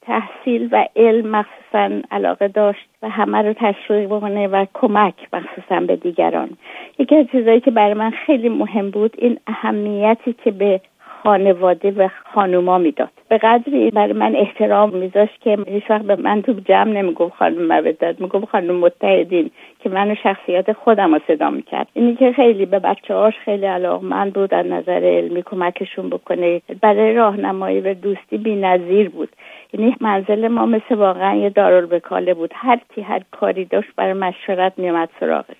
تحصیل 0.02 0.68
و 0.72 0.84
علم 0.96 1.26
مخصوصا 1.30 1.90
علاقه 2.10 2.48
داشت 2.48 2.88
و 3.02 3.08
همه 3.08 3.42
رو 3.42 3.54
تشویق 3.56 4.06
بکنه 4.06 4.48
و 4.48 4.66
کمک 4.74 5.14
مخصوصا 5.32 5.80
به 5.80 5.96
دیگران. 5.96 6.50
یکی 6.98 7.16
از 7.16 7.26
چیزایی 7.32 7.60
که 7.60 7.70
برای 7.70 7.94
من 7.94 8.12
خیلی 8.26 8.48
مهم 8.48 8.90
بود 8.90 9.14
این 9.18 9.38
اهمیتی 9.46 10.34
که 10.44 10.50
به 10.50 10.80
خانواده 11.22 11.90
و 11.90 12.08
خانوما 12.34 12.78
می‌داد. 12.78 13.08
به 13.28 13.38
قدری 13.38 13.90
برای 13.90 14.12
من 14.12 14.36
احترام 14.36 14.96
میذاشت 14.96 15.40
که 15.40 15.58
هیچ 15.66 15.90
وقت 15.90 16.02
به 16.02 16.16
من 16.16 16.42
تو 16.42 16.52
جمع 16.52 16.92
نمی‌گفت 16.92 17.34
خانم 17.34 17.66
مودت 17.66 18.20
می‌گفت 18.20 18.44
خانم 18.44 18.74
متحدین 18.74 19.50
که 19.80 19.88
منو 19.88 20.14
شخصیت 20.14 20.72
خودم 20.72 21.14
رو 21.14 21.20
صدا 21.28 21.50
می‌کرد. 21.50 21.86
اینی 21.94 22.14
که 22.14 22.32
خیلی 22.32 22.66
به 22.66 22.78
بچه 22.78 23.14
هاش 23.14 23.34
خیلی 23.44 23.66
علاقمند 23.66 24.32
بود 24.32 24.54
از 24.54 24.66
نظر 24.66 25.04
علمی 25.04 25.42
کمکشون 25.42 26.10
بکنه. 26.10 26.60
برای 26.80 27.14
راهنمایی 27.14 27.80
و 27.80 27.94
دوستی 27.94 28.38
بی 28.38 28.56
نظیر 28.56 29.08
بود. 29.08 29.28
یعنی 29.72 29.96
منزل 30.00 30.48
ما 30.48 30.66
مثل 30.66 30.94
واقعا 30.94 31.34
یه 31.34 31.50
دارالبکاله 31.50 32.34
بود. 32.34 32.50
هر 32.54 32.78
کی 32.94 33.00
هر 33.00 33.22
کاری 33.30 33.64
داشت 33.64 33.88
برای 33.96 34.12
مشورت 34.12 34.72
میومد 34.76 35.08
سراغش. 35.20 35.56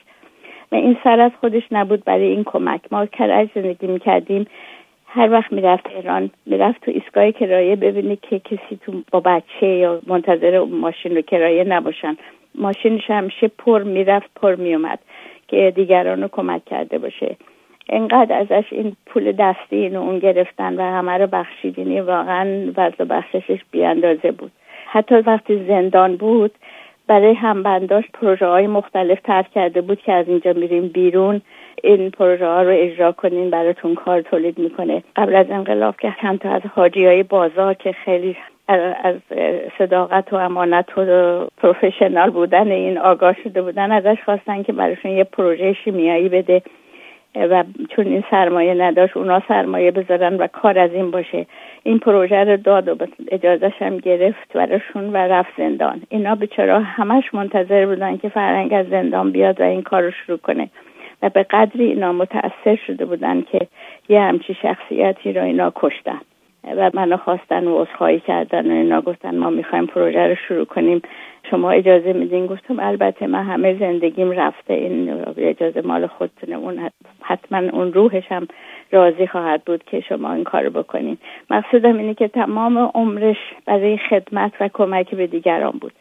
و 0.72 0.74
این 0.74 0.96
سر 1.04 1.20
از 1.20 1.32
خودش 1.40 1.62
نبود 1.70 2.04
برای 2.04 2.26
این 2.26 2.44
کمک. 2.44 2.80
ما 2.90 3.06
کرج 3.06 3.48
زندگی 3.54 3.86
می‌کردیم. 3.86 4.46
هر 5.10 5.32
وقت 5.32 5.52
می‌رفت 5.52 5.86
ایران 5.96 6.30
می‌رفت 6.46 6.84
تو 6.84 6.90
ایستگاه 6.90 7.32
کرایه 7.32 7.76
ببینی 7.76 8.16
که 8.16 8.38
کسی 8.38 8.78
تو 8.84 8.92
با 9.12 9.20
بچه 9.20 9.66
یا 9.66 10.00
منتظر 10.06 10.64
ماشین 10.64 11.16
رو 11.16 11.22
کرایه 11.22 11.64
نباشن. 11.64 12.16
ماشینش 12.54 13.10
همیشه 13.10 13.48
پر 13.58 13.82
می‌رفت 13.82 14.30
پر 14.36 14.54
میومد 14.54 14.98
که 15.48 15.72
دیگران 15.76 16.22
رو 16.22 16.28
کمک 16.28 16.64
کرده 16.64 16.98
باشه. 16.98 17.36
انقدر 17.88 18.38
ازش 18.38 18.64
این 18.70 18.96
پول 19.06 19.32
دستی 19.32 19.76
اینو 19.76 20.00
اون 20.00 20.18
گرفتن 20.18 20.76
و 20.76 20.82
همه 20.82 21.12
رو 21.12 21.26
بخشیدینی 21.26 22.00
واقعا 22.00 22.72
وضع 22.76 23.04
بخششش 23.04 23.58
بیاندازه 23.70 24.32
بود. 24.32 24.52
حتی 24.86 25.14
وقتی 25.14 25.64
زندان 25.68 26.16
بود 26.16 26.50
برای 27.06 27.34
همبنداش 27.34 28.04
پروژه 28.14 28.46
های 28.46 28.66
مختلف 28.66 29.20
ترک 29.20 29.50
کرده 29.50 29.80
بود 29.80 30.02
که 30.02 30.12
از 30.12 30.28
اینجا 30.28 30.52
میریم 30.52 30.88
بیرون. 30.88 31.40
این 31.82 32.10
پروژه 32.10 32.46
رو 32.46 32.70
اجرا 32.70 33.12
کنین 33.12 33.50
براتون 33.50 33.94
کار 33.94 34.20
تولید 34.20 34.58
می‌کنه. 34.58 35.02
قبل 35.16 35.36
از 35.36 35.46
انقلاب 35.50 35.96
که 35.96 36.14
چند 36.22 36.38
تا 36.38 36.50
از 36.50 36.62
حاجی 36.74 37.06
های 37.06 37.22
بازار 37.22 37.74
که 37.74 37.92
خیلی 37.92 38.36
از 39.02 39.14
صداقت 39.78 40.32
و 40.32 40.36
امانت 40.36 40.98
و 40.98 41.04
پروفشنال 41.56 42.30
بودن 42.30 42.70
این 42.70 42.98
آگاه 42.98 43.36
شده 43.44 43.62
بودن 43.62 43.92
ازش 43.92 44.16
خواستن 44.24 44.62
که 44.62 44.72
براشون 44.72 45.10
یه 45.10 45.24
پروژه 45.24 45.72
شیمیایی 45.72 46.28
بده 46.28 46.62
و 47.34 47.64
چون 47.88 48.06
این 48.06 48.24
سرمایه 48.30 48.74
نداشت 48.74 49.16
اونا 49.16 49.42
سرمایه 49.48 49.90
بذارن 49.90 50.36
و 50.36 50.46
کار 50.46 50.78
از 50.78 50.92
این 50.92 51.10
باشه. 51.10 51.46
این 51.82 51.98
پروژه 51.98 52.44
رو 52.44 52.56
داد 52.56 52.88
و 52.88 53.06
اجازهش 53.30 53.82
هم 53.82 53.98
گرفت 53.98 54.52
براشون 54.54 55.12
و 55.12 55.16
رفت 55.16 55.52
زندان. 55.58 56.02
اینا 56.08 56.34
بیچاره 56.34 56.78
همش 56.78 57.34
منتظر 57.34 57.86
بودن 57.86 58.16
که 58.16 58.28
فرنگ 58.28 58.72
از 58.72 58.86
زندان 58.88 59.32
بیاد 59.32 59.60
و 59.60 59.64
این 59.64 59.82
کار 59.82 60.02
رو 60.02 60.10
شروع 60.10 60.38
کنه. 60.38 60.70
و 61.22 61.28
به 61.28 61.42
قدری 61.42 61.84
اینا 61.84 62.12
متاثر 62.12 62.78
شده 62.86 63.04
بودن 63.04 63.42
که 63.42 63.66
یه 64.08 64.20
همچی 64.20 64.54
شخصیتی 64.54 65.32
رو 65.32 65.42
اینا 65.42 65.72
کشتن 65.74 66.20
و 66.76 66.90
منو 66.94 67.16
خواستن 67.16 67.66
و 67.66 67.82
عذرخواهی 67.82 68.20
کردن 68.20 68.70
و 68.70 68.74
اینا 68.74 69.00
گفتن 69.00 69.38
ما 69.38 69.50
می‌خوایم 69.50 69.86
پروژه 69.86 70.26
رو 70.26 70.34
شروع 70.34 70.64
کنیم. 70.64 71.02
شما 71.50 71.70
اجازه 71.70 72.12
میدین؟ 72.12 72.46
گفتم 72.46 72.80
البته 72.80 73.26
من 73.26 73.42
همه 73.42 73.78
زندگیم 73.78 74.30
رفته. 74.30 74.74
این 74.74 75.24
اجازه 75.36 75.80
مال 75.80 76.06
خودتونه. 76.06 76.56
اون 76.56 76.90
حتما 77.22 77.58
اون 77.58 77.92
روحش 77.92 78.32
هم 78.32 78.48
راضی 78.92 79.26
خواهد 79.26 79.64
بود 79.64 79.84
که 79.84 80.00
شما 80.00 80.32
این 80.32 80.44
کار 80.44 80.68
بکنین. 80.68 81.18
مقصودم 81.50 81.98
اینه 81.98 82.14
که 82.14 82.28
تمام 82.28 82.78
عمرش 82.78 83.36
برای 83.66 83.98
خدمت 83.98 84.52
و 84.60 84.68
کمک 84.72 85.14
به 85.14 85.26
دیگران 85.26 85.72
بود. 85.80 85.92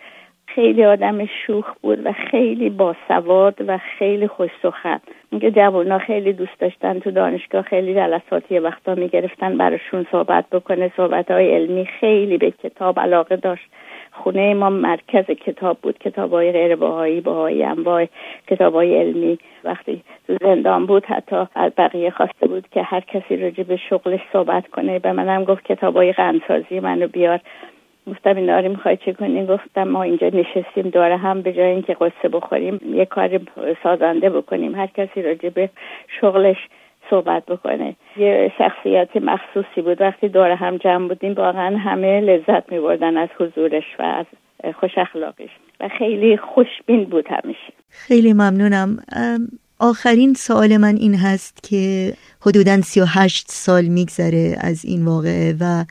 خیلی 0.57 0.85
آدم 0.85 1.25
شوخ 1.25 1.65
بود 1.81 2.05
و 2.05 2.11
خیلی 2.31 2.69
باسواد 2.69 3.55
و 3.67 3.77
خیلی 3.77 4.27
خوش 4.27 4.49
سخن. 4.61 4.99
میگه 5.31 5.51
جوونا 5.51 5.99
خیلی 5.99 6.33
دوست 6.33 6.59
داشتن 6.59 6.99
تو 6.99 7.11
دانشگاه 7.11 7.61
خیلی 7.61 7.93
جلسات 7.93 8.51
یه 8.51 8.59
وقتا 8.59 8.95
می‌گرفتن 8.95 9.57
براشون 9.57 10.05
صحبت 10.11 10.45
بکنه. 10.51 10.91
صحبت 10.97 11.31
های 11.31 11.55
علمی 11.55 11.85
خیلی 11.85 12.37
به 12.37 12.51
کتاب 12.51 12.99
علاقه 12.99 13.35
داشت. 13.35 13.69
خونه 14.11 14.53
ما 14.53 14.69
مرکز 14.69 15.25
کتاب 15.25 15.77
بود 15.81 15.97
کتاب 15.97 16.31
های 16.31 16.51
غیر 16.51 16.75
باهایی 16.75 17.21
باهایی 17.21 17.63
انواع 17.63 18.07
کتاب 18.47 18.73
های 18.73 18.97
علمی. 18.97 19.37
وقتی 19.63 20.01
تو 20.27 20.37
زندان 20.41 20.85
بود 20.85 21.05
حتی 21.05 21.47
از 21.55 21.71
بقیه 21.77 22.09
خواسته 22.09 22.47
بود 22.47 22.67
که 22.71 22.81
هر 22.81 22.99
کسی 22.99 23.37
راجع 23.37 23.63
به 23.63 23.77
شغلش 23.89 24.21
صحبت 24.33 24.67
کنه. 24.67 24.99
به 24.99 25.11
منم 25.11 25.43
گفت 25.43 25.63
کتاب 25.63 25.97
های 25.97 26.13
منو 26.79 27.07
بیار. 27.07 27.39
گفتم 28.07 28.35
این 28.35 28.45
داری 28.45 28.67
می‌خوای 28.67 28.97
چه 28.97 29.13
کنیم 29.13 29.45
گفتم 29.45 29.83
ما 29.83 30.03
اینجا 30.03 30.27
نشستیم 30.27 30.89
داره 30.89 31.17
هم 31.17 31.41
به 31.41 31.53
جای 31.53 31.71
اینکه 31.71 31.93
قصه 31.93 32.29
بخوریم 32.29 32.79
یه 32.93 33.05
کار 33.05 33.39
سازنده 33.83 34.29
بکنیم. 34.29 34.75
هر 34.75 34.87
کسی 34.87 35.21
راجع 35.21 35.49
به 35.49 35.69
شغلش 36.21 36.57
صحبت 37.09 37.45
بکنه. 37.45 37.95
یه 38.17 38.51
شخصیت 38.57 39.17
مخصوصی 39.17 39.81
بود. 39.81 40.01
وقتی 40.01 40.27
دور 40.27 40.51
هم 40.51 40.77
جمع 40.77 41.07
بودیم 41.07 41.33
واقعا 41.33 41.77
همه 41.77 42.21
لذت 42.21 42.71
می 42.71 42.79
بردن 42.79 43.17
از 43.17 43.29
حضورش 43.39 43.83
و 43.99 44.03
از 44.03 44.25
خوش 44.79 44.97
اخلاقش. 44.97 45.49
و 45.79 45.89
خیلی 45.97 46.37
خوشبین 46.37 47.03
بود 47.03 47.25
همیشه. 47.29 47.73
خیلی 47.89 48.33
ممنونم. 48.33 48.97
آخرین 49.79 50.33
سوال 50.33 50.77
من 50.77 50.95
این 50.95 51.15
هست 51.15 51.69
که 51.69 52.13
حدودا 52.41 52.81
38 52.81 53.47
سال 53.47 53.85
میگذره 53.85 54.55
از 54.61 54.85
این 54.85 55.05
واقعه 55.05 55.53
و 55.61 55.83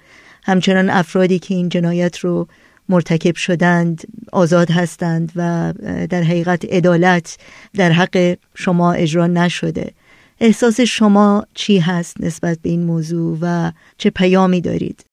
همچنان 0.46 0.90
افرادی 0.90 1.38
که 1.38 1.54
این 1.54 1.68
جنایت 1.68 2.18
رو 2.18 2.46
مرتکب 2.88 3.36
شدند 3.36 4.00
آزاد 4.32 4.70
هستند 4.70 5.32
و 5.36 5.72
در 6.10 6.22
حقیقت 6.22 6.74
عدالت 6.74 7.36
در 7.78 7.90
حق 7.90 8.36
شما 8.54 8.92
اجرا 8.92 9.26
نشده. 9.26 9.86
احساس 10.40 10.80
شما 10.80 11.42
چی 11.54 11.78
هست 11.78 12.24
نسبت 12.24 12.58
به 12.62 12.70
این 12.70 12.82
موضوع 12.82 13.36
و 13.42 13.70
چه 13.98 14.10
پیامی 14.10 14.60
دارید؟ 14.60 15.06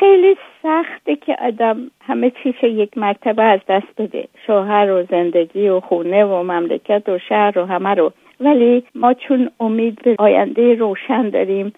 خیلی 0.00 0.36
سخته 0.62 1.16
که 1.16 1.36
آدم 1.40 1.76
همه 2.00 2.32
چیش 2.42 2.54
یک 2.62 2.98
مرتبه 2.98 3.42
از 3.42 3.60
دست 3.68 3.86
بده. 3.98 4.28
شوهر 4.46 4.90
و 4.90 5.06
زندگی 5.10 5.68
و 5.68 5.80
خونه 5.80 6.24
و 6.24 6.42
مملکت 6.42 7.08
و 7.08 7.18
شهر 7.28 7.58
و 7.58 7.66
همه 7.66 7.94
رو. 7.94 8.12
ولی 8.40 8.84
ما 8.94 9.14
چون 9.14 9.50
امید 9.60 10.02
به 10.02 10.16
آینده 10.18 10.74
روشن 10.74 11.30
داریم 11.30 11.72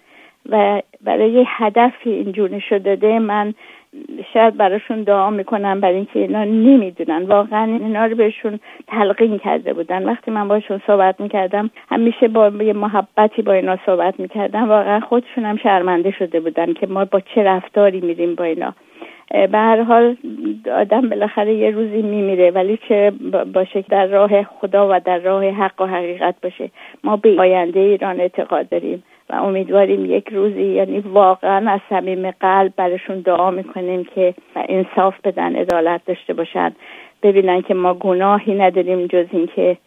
و 0.49 0.81
برای 1.01 1.45
هدفی 1.47 2.09
اینجور 2.09 2.49
نشده 2.49 2.79
داده 2.79 3.19
من 3.19 3.53
شاید 4.33 4.57
براشون 4.57 5.03
دعا 5.03 5.29
می‌کنم 5.29 5.79
برای 5.81 5.95
اینکه 5.95 6.19
اینا 6.19 6.43
نمی‌دونن. 6.43 7.23
واقعا 7.23 7.63
اینا 7.63 8.05
رو 8.05 8.15
بهشون 8.15 8.59
تلقین 8.87 9.37
کرده 9.37 9.73
بودن. 9.73 10.05
وقتی 10.05 10.31
من 10.31 10.47
باشون 10.47 10.81
صحبت 10.87 11.21
می‌کردم 11.21 11.69
همیشه 11.89 12.27
با 12.27 12.47
یه 12.47 12.73
محبتی 12.73 13.41
با 13.41 13.53
اینا 13.53 13.77
صحبت 13.85 14.19
می‌کردم. 14.19 14.69
واقعا 14.69 14.99
خودشون 14.99 15.45
هم 15.45 15.57
شرمنده 15.57 16.11
شده 16.11 16.39
بودن 16.39 16.73
که 16.73 16.87
ما 16.87 17.05
با 17.05 17.19
چه 17.19 17.43
رفتاری 17.43 18.01
میریم 18.01 18.35
با 18.35 18.43
اینا. 18.43 18.73
به 19.31 19.57
هر 19.57 19.81
حال 19.81 20.17
آدم 20.75 21.09
بالاخره 21.09 21.53
یه 21.53 21.71
روزی 21.71 22.01
میمیره 22.01 22.51
ولی 22.51 22.79
چه 22.89 23.11
باشه 23.53 23.85
در 23.89 24.05
راه 24.05 24.43
خدا 24.43 24.87
و 24.91 24.99
در 25.05 25.17
راه 25.17 25.49
حق 25.49 25.81
و 25.81 25.85
حقیقت 25.85 26.35
باشه. 26.43 26.69
ما 27.03 27.17
به 27.17 27.35
آینده 27.39 27.79
ایران 27.79 28.19
اعتقاد 28.19 28.69
داریم. 28.69 29.03
و 29.29 29.35
امیدواریم 29.35 30.05
یک 30.05 30.29
روزی 30.31 30.63
یعنی 30.63 30.99
واقعا 30.99 31.71
از 31.71 31.79
صمیم 31.89 32.31
قلب 32.31 32.73
برشون 32.77 33.19
دعا 33.19 33.51
می‌کنیم 33.51 34.03
که 34.03 34.33
انصاف 34.55 35.15
بدن 35.23 35.55
عدالت 35.55 36.01
داشته 36.05 36.33
باشن. 36.33 36.75
ببینن 37.23 37.61
که 37.61 37.73
ما 37.73 37.93
گناهی 37.93 38.55
نداریم 38.55 39.07
جز 39.07 39.25
اینکه 39.31 39.77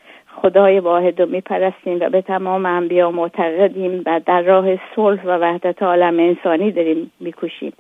خدای 0.43 0.81
واحد 0.81 1.21
رو 1.21 1.29
میپرستیم 1.29 1.99
و 2.01 2.09
به 2.09 2.23
تمام 2.23 2.67
انبیا 2.67 3.11
معتقدیم 3.11 4.03
و 4.07 4.21
در 4.27 4.43
راه 4.43 4.67
صلح 4.97 5.23
و 5.25 5.39
وحدت 5.39 5.83
عالم 5.83 6.19
انسانی 6.19 6.73
داریم 6.73 7.13
میکوشیم. 7.21 7.73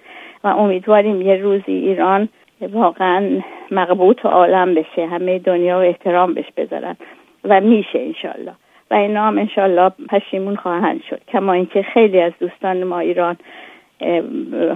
و 0.45 0.49
امیدواریم 0.49 1.23
یه 1.23 1.35
روزی 1.35 1.73
ایران 1.73 2.29
واقعا 2.73 3.41
مقبوط 3.71 4.27
عالم 4.27 4.75
بشه 4.75 5.07
همه 5.07 5.39
دنیا 5.39 5.81
احترام 5.81 6.35
بهش 6.35 6.47
بذارن. 6.57 6.97
و 7.45 7.61
میشه 7.61 7.99
انشالله 7.99 8.53
و 8.91 8.95
اینا 8.95 9.27
هم 9.27 9.39
انشالله 9.39 9.93
پشیمون 10.09 10.57
خواهند 10.57 11.03
شد. 11.11 11.21
کما 11.29 11.53
اینکه 11.53 11.83
خیلی 11.83 12.21
از 12.21 12.33
دوستان 12.41 12.85
ما 12.85 12.99
ایران 12.99 13.37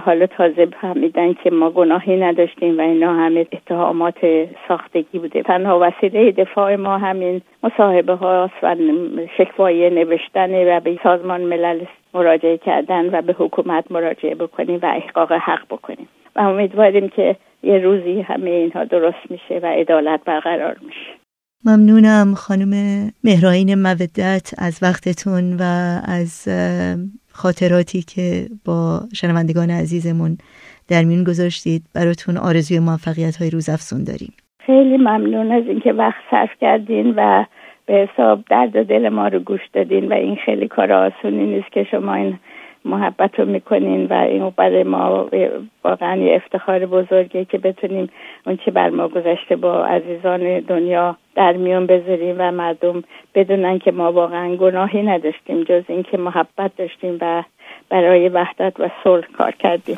حالا 0.05 0.27
تازه 0.27 0.65
فهمیدن 0.81 1.33
که 1.33 1.51
ما 1.51 1.69
گناهی 1.69 2.17
نداشتیم 2.17 2.77
و 2.77 2.81
اینا 2.81 3.13
همه 3.13 3.45
اتهامات 3.51 4.47
ساختگی 4.67 5.19
بوده. 5.19 5.43
تنها 5.43 5.79
وسیله 5.81 6.31
دفاع 6.31 6.75
ما 6.75 6.97
همین 6.97 7.41
مصاحبه 7.63 8.13
هاست 8.13 8.53
و 8.63 8.75
شکوای 9.37 9.89
نوشتن 9.89 10.67
و 10.67 10.79
به 10.79 10.99
سازمان 11.03 11.41
ملل 11.41 11.79
مراجعه 12.13 12.57
کردن 12.57 13.15
و 13.15 13.21
به 13.21 13.33
حکومت 13.33 13.91
مراجعه 13.91 14.35
بکنیم 14.35 14.79
و 14.83 14.85
احقاق 14.85 15.31
حق 15.31 15.65
بکنیم. 15.65 16.07
و 16.35 16.39
امیدواریم 16.39 17.09
که 17.09 17.35
یه 17.63 17.77
روزی 17.77 18.21
همه 18.21 18.49
اینها 18.49 18.83
درست 18.83 19.31
میشه 19.31 19.59
و 19.63 19.65
عدالت 19.65 20.23
برقرار 20.25 20.75
میشه. 20.81 21.22
ممنونم 21.65 22.33
خانم 22.33 22.73
مهراین 23.23 23.75
مودت 23.75 24.53
از 24.57 24.79
وقتتون 24.81 25.57
و 25.59 25.63
از 26.19 26.47
خاطراتی 27.31 28.01
که 28.01 28.47
با 28.65 28.99
شنوندگان 29.13 29.69
عزیزمون 29.69 30.37
در 30.89 31.03
میون 31.03 31.23
گذاشتید. 31.23 31.81
براتون 31.95 32.37
آرزوی 32.37 32.79
موفقیت 32.79 33.35
های 33.35 33.49
روز 33.49 33.69
افسون 33.69 34.03
داریم. 34.03 34.33
خیلی 34.65 34.97
ممنون 34.97 35.51
از 35.51 35.63
اینکه 35.67 35.93
وقت 35.93 36.21
صرف 36.31 36.49
کردین 36.61 37.13
و 37.17 37.45
به 37.85 37.93
حساب 37.93 38.43
درد 38.49 38.85
دل 38.85 39.09
ما 39.09 39.27
رو 39.27 39.39
گوش 39.39 39.61
دادین 39.73 40.07
و 40.07 40.13
این 40.13 40.35
خیلی 40.45 40.67
کار 40.67 40.91
آسونی 40.91 41.45
نیست 41.45 41.71
که 41.71 41.83
شما 41.91 42.13
این 42.13 42.39
محبت 42.85 43.39
رو 43.39 43.45
می‌کنین 43.45 44.05
و 44.05 44.13
این 44.13 44.49
برای 44.49 44.83
ما 44.83 45.29
واقعا 45.83 46.15
یه 46.15 46.35
افتخار 46.35 46.85
بزرگه 46.85 47.45
که 47.45 47.57
بتونیم 47.57 48.09
اون 48.45 48.57
چه 48.65 48.71
بر 48.71 48.89
ما 48.89 49.07
گذشته 49.07 49.55
با 49.55 49.85
عزیزان 49.85 50.59
دنیا 50.59 51.17
در 51.35 51.53
میون 51.53 51.85
بذاریم 51.85 52.35
و 52.39 52.51
مردم 52.51 53.03
بدونن 53.35 53.79
که 53.79 53.91
ما 53.91 54.11
واقعا 54.11 54.55
گناهی 54.55 55.03
نداشتیم 55.03 55.63
جز 55.63 55.83
اینکه 55.87 56.17
محبت 56.17 56.71
داشتیم 56.77 57.17
و 57.21 57.43
برای 57.89 58.29
وحدت 58.29 58.79
و 58.79 58.89
صلح 59.03 59.27
کار 59.37 59.51
کردیم. 59.51 59.97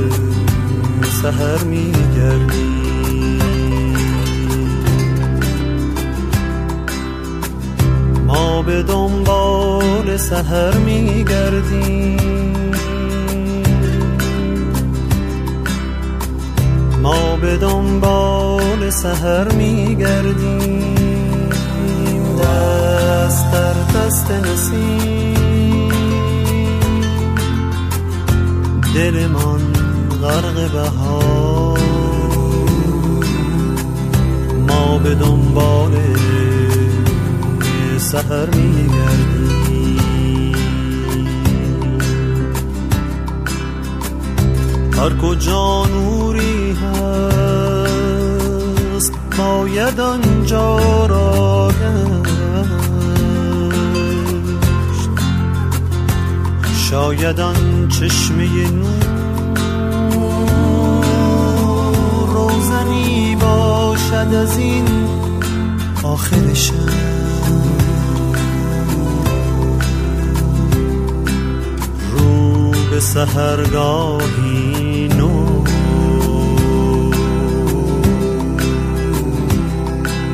سهر 1.21 1.63
میگردیم 1.63 2.81
ما 8.27 8.61
به 8.61 8.83
دنبال 8.83 10.17
سهر 10.17 10.77
میگردیم. 10.77 12.17
ما 17.01 17.35
به 17.35 17.57
دنبال 17.57 18.89
سهر 18.89 19.51
میگردیم. 19.51 20.95
دست 22.39 23.51
در 23.51 23.73
دست 23.99 24.31
نسیم. 24.31 25.91
دلمان 28.95 29.70
غرق 30.21 30.71
بهار. 30.71 31.79
ما 34.67 34.97
به 34.97 35.15
دنبال 35.15 35.91
سهر 37.97 38.45
میگردیم. 38.55 40.01
هر 44.97 45.13
کجا 45.21 45.85
نوری 45.85 46.71
هست 46.71 47.91
باید 49.37 49.99
آنجا 49.99 51.05
را 51.05 51.71
شاید 56.91 57.39
آن 57.39 57.87
چشمه 57.89 58.71
نور 58.71 59.20
روزنی 62.91 63.35
باشد 63.35 64.33
از 64.33 64.57
این 64.57 64.85
آخر 66.03 66.35
رو 72.11 72.71
به 72.71 72.99
سهرگاهی 72.99 74.27
نو. 75.17 75.63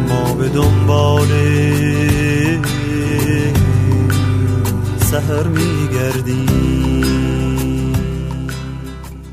ما 0.09 0.33
به 0.33 0.49
دنبال 0.49 1.27
سهر 4.99 5.47
میگردیم 5.47 7.26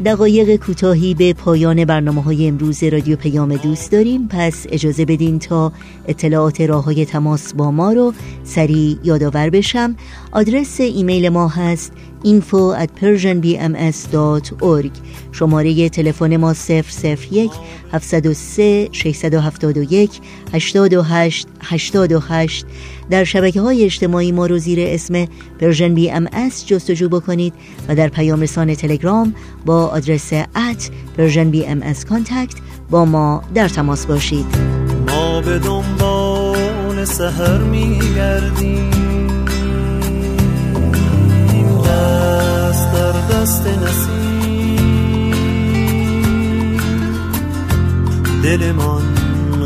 دقایق 0.05 0.57
کوتاهی 0.57 1.15
به 1.15 1.33
پایان 1.33 1.85
برنامه 1.85 2.23
های 2.23 2.49
امروز 2.49 2.85
رادیو 2.85 3.17
پیام 3.17 3.57
دوست 3.57 3.93
داریم. 3.93 4.29
پس 4.29 4.67
اجازه 4.71 5.05
بدین 5.05 5.39
تا 5.39 5.73
اطلاعات 6.09 6.61
راه 6.61 6.85
های 6.85 7.05
تماس 7.05 7.55
با 7.55 7.71
ما 7.71 7.93
رو 7.93 8.13
سریع 8.45 8.99
یادآور 9.05 9.51
بشم. 9.51 9.97
آدرس 10.33 10.81
ایمیل 10.81 11.29
ما 11.29 11.49
هست 11.49 11.93
info 12.25 12.73
at 12.73 12.91
persianbms.org 13.01 14.93
شماره 15.33 15.89
تلفن 15.89 16.37
ما 16.37 16.55
001 16.55 17.51
703 17.93 18.89
671 18.93 20.21
828 20.53 21.49
828 21.63 22.67
در 23.11 23.25
شبکه 23.25 23.61
های 23.61 23.85
اجتماعی 23.85 24.33
ما 24.33 24.47
رو 24.47 24.59
زیر 24.59 24.79
اسم 24.81 25.27
Persian 25.61 25.95
BMS 25.95 26.67
جستجو 26.67 27.09
بکنید 27.09 27.55
و 27.89 27.95
در 27.95 28.09
پیام 28.09 28.41
رسان 28.41 28.75
تلگرام 28.75 29.35
با 29.67 29.87
آدرس 29.87 30.33
at 30.33 30.91
Persian 31.17 31.51
BMS 31.51 32.05
contact 32.05 32.55
با 32.91 33.05
ما 33.05 33.43
در 33.55 33.69
تماس 33.69 34.07
باشید. 34.07 34.47
ما 35.09 35.41
به 35.41 35.59
دنبال 35.59 37.05
سحر 37.05 37.59
میگردیم. 37.59 38.94
دست 43.45 43.67
نسیم. 43.67 45.31
دلمان 48.43 49.03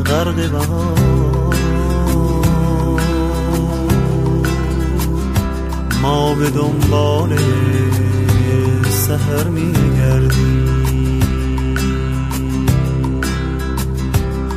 غرق 0.06 0.50
بهار. 0.50 1.54
ما 6.02 6.34
به 6.34 6.50
دنبال 6.50 7.38
سهر 8.88 9.48
میگردیم. 9.48 10.78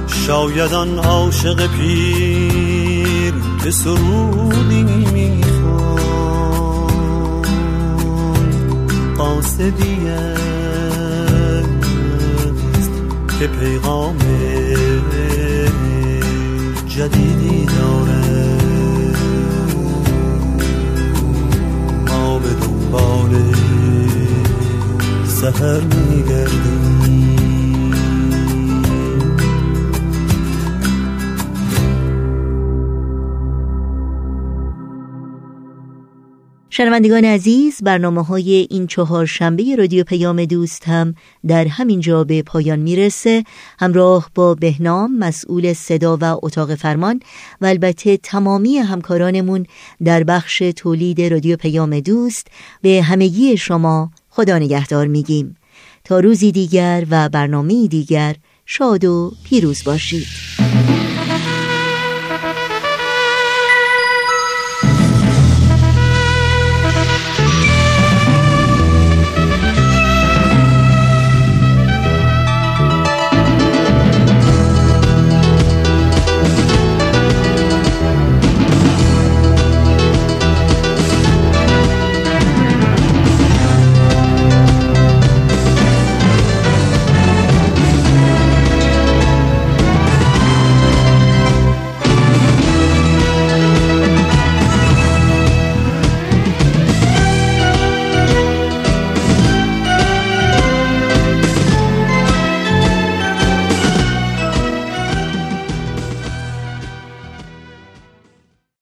شاید 0.08 0.74
آن 0.74 1.00
عاشق 1.00 1.68
پیر 1.68 3.34
که 3.64 3.72
سرودی 3.72 5.41
قاصدی 9.22 10.10
است 10.10 11.70
که 13.40 13.48
پیغام 13.48 14.18
جدیدی 16.88 17.66
داره 17.66 18.58
ما 22.08 22.40
به 22.40 22.50
دنبال 22.50 23.34
سهر 25.28 25.82
میگردیم. 25.82 27.31
شنوندگان 36.74 37.26
عزیز 37.26 37.82
برنامه 37.84 38.24
های 38.24 38.68
این 38.70 38.88
چهار 38.88 39.26
شنبه 39.26 39.76
رادیو 39.76 40.04
پیام 40.04 40.46
دوست 40.46 40.88
هم 40.88 41.16
در 41.48 41.68
همین 41.68 42.00
جا 42.00 42.24
به 42.24 42.42
پایان 42.42 42.80
می‌رسه. 42.80 43.44
همراه 43.80 44.30
با 44.36 44.56
بهنام 44.56 45.18
مسئول 45.18 45.74
صدا 45.74 46.18
و 46.22 46.40
اتاق 46.42 46.76
فرمان 46.76 47.20
و 47.62 47.66
البته 47.66 48.18
تمامی 48.18 48.78
همکارانمون 48.78 49.66
در 50.04 50.24
بخش 50.24 50.64
تولید 50.76 51.22
رادیو 51.22 51.58
پیام 51.58 52.00
دوست 52.00 52.48
به 52.82 53.02
همگی 53.02 53.58
شما 53.58 54.12
خدا 54.30 54.58
نگهدار 54.60 55.08
میگیم. 55.08 55.56
تا 56.04 56.20
روزی 56.20 56.52
دیگر 56.52 57.06
و 57.10 57.30
برنامه 57.30 57.88
دیگر 57.88 58.36
شاد 58.66 59.06
و 59.06 59.32
پیروز 59.44 59.84
باشید. 59.84 60.28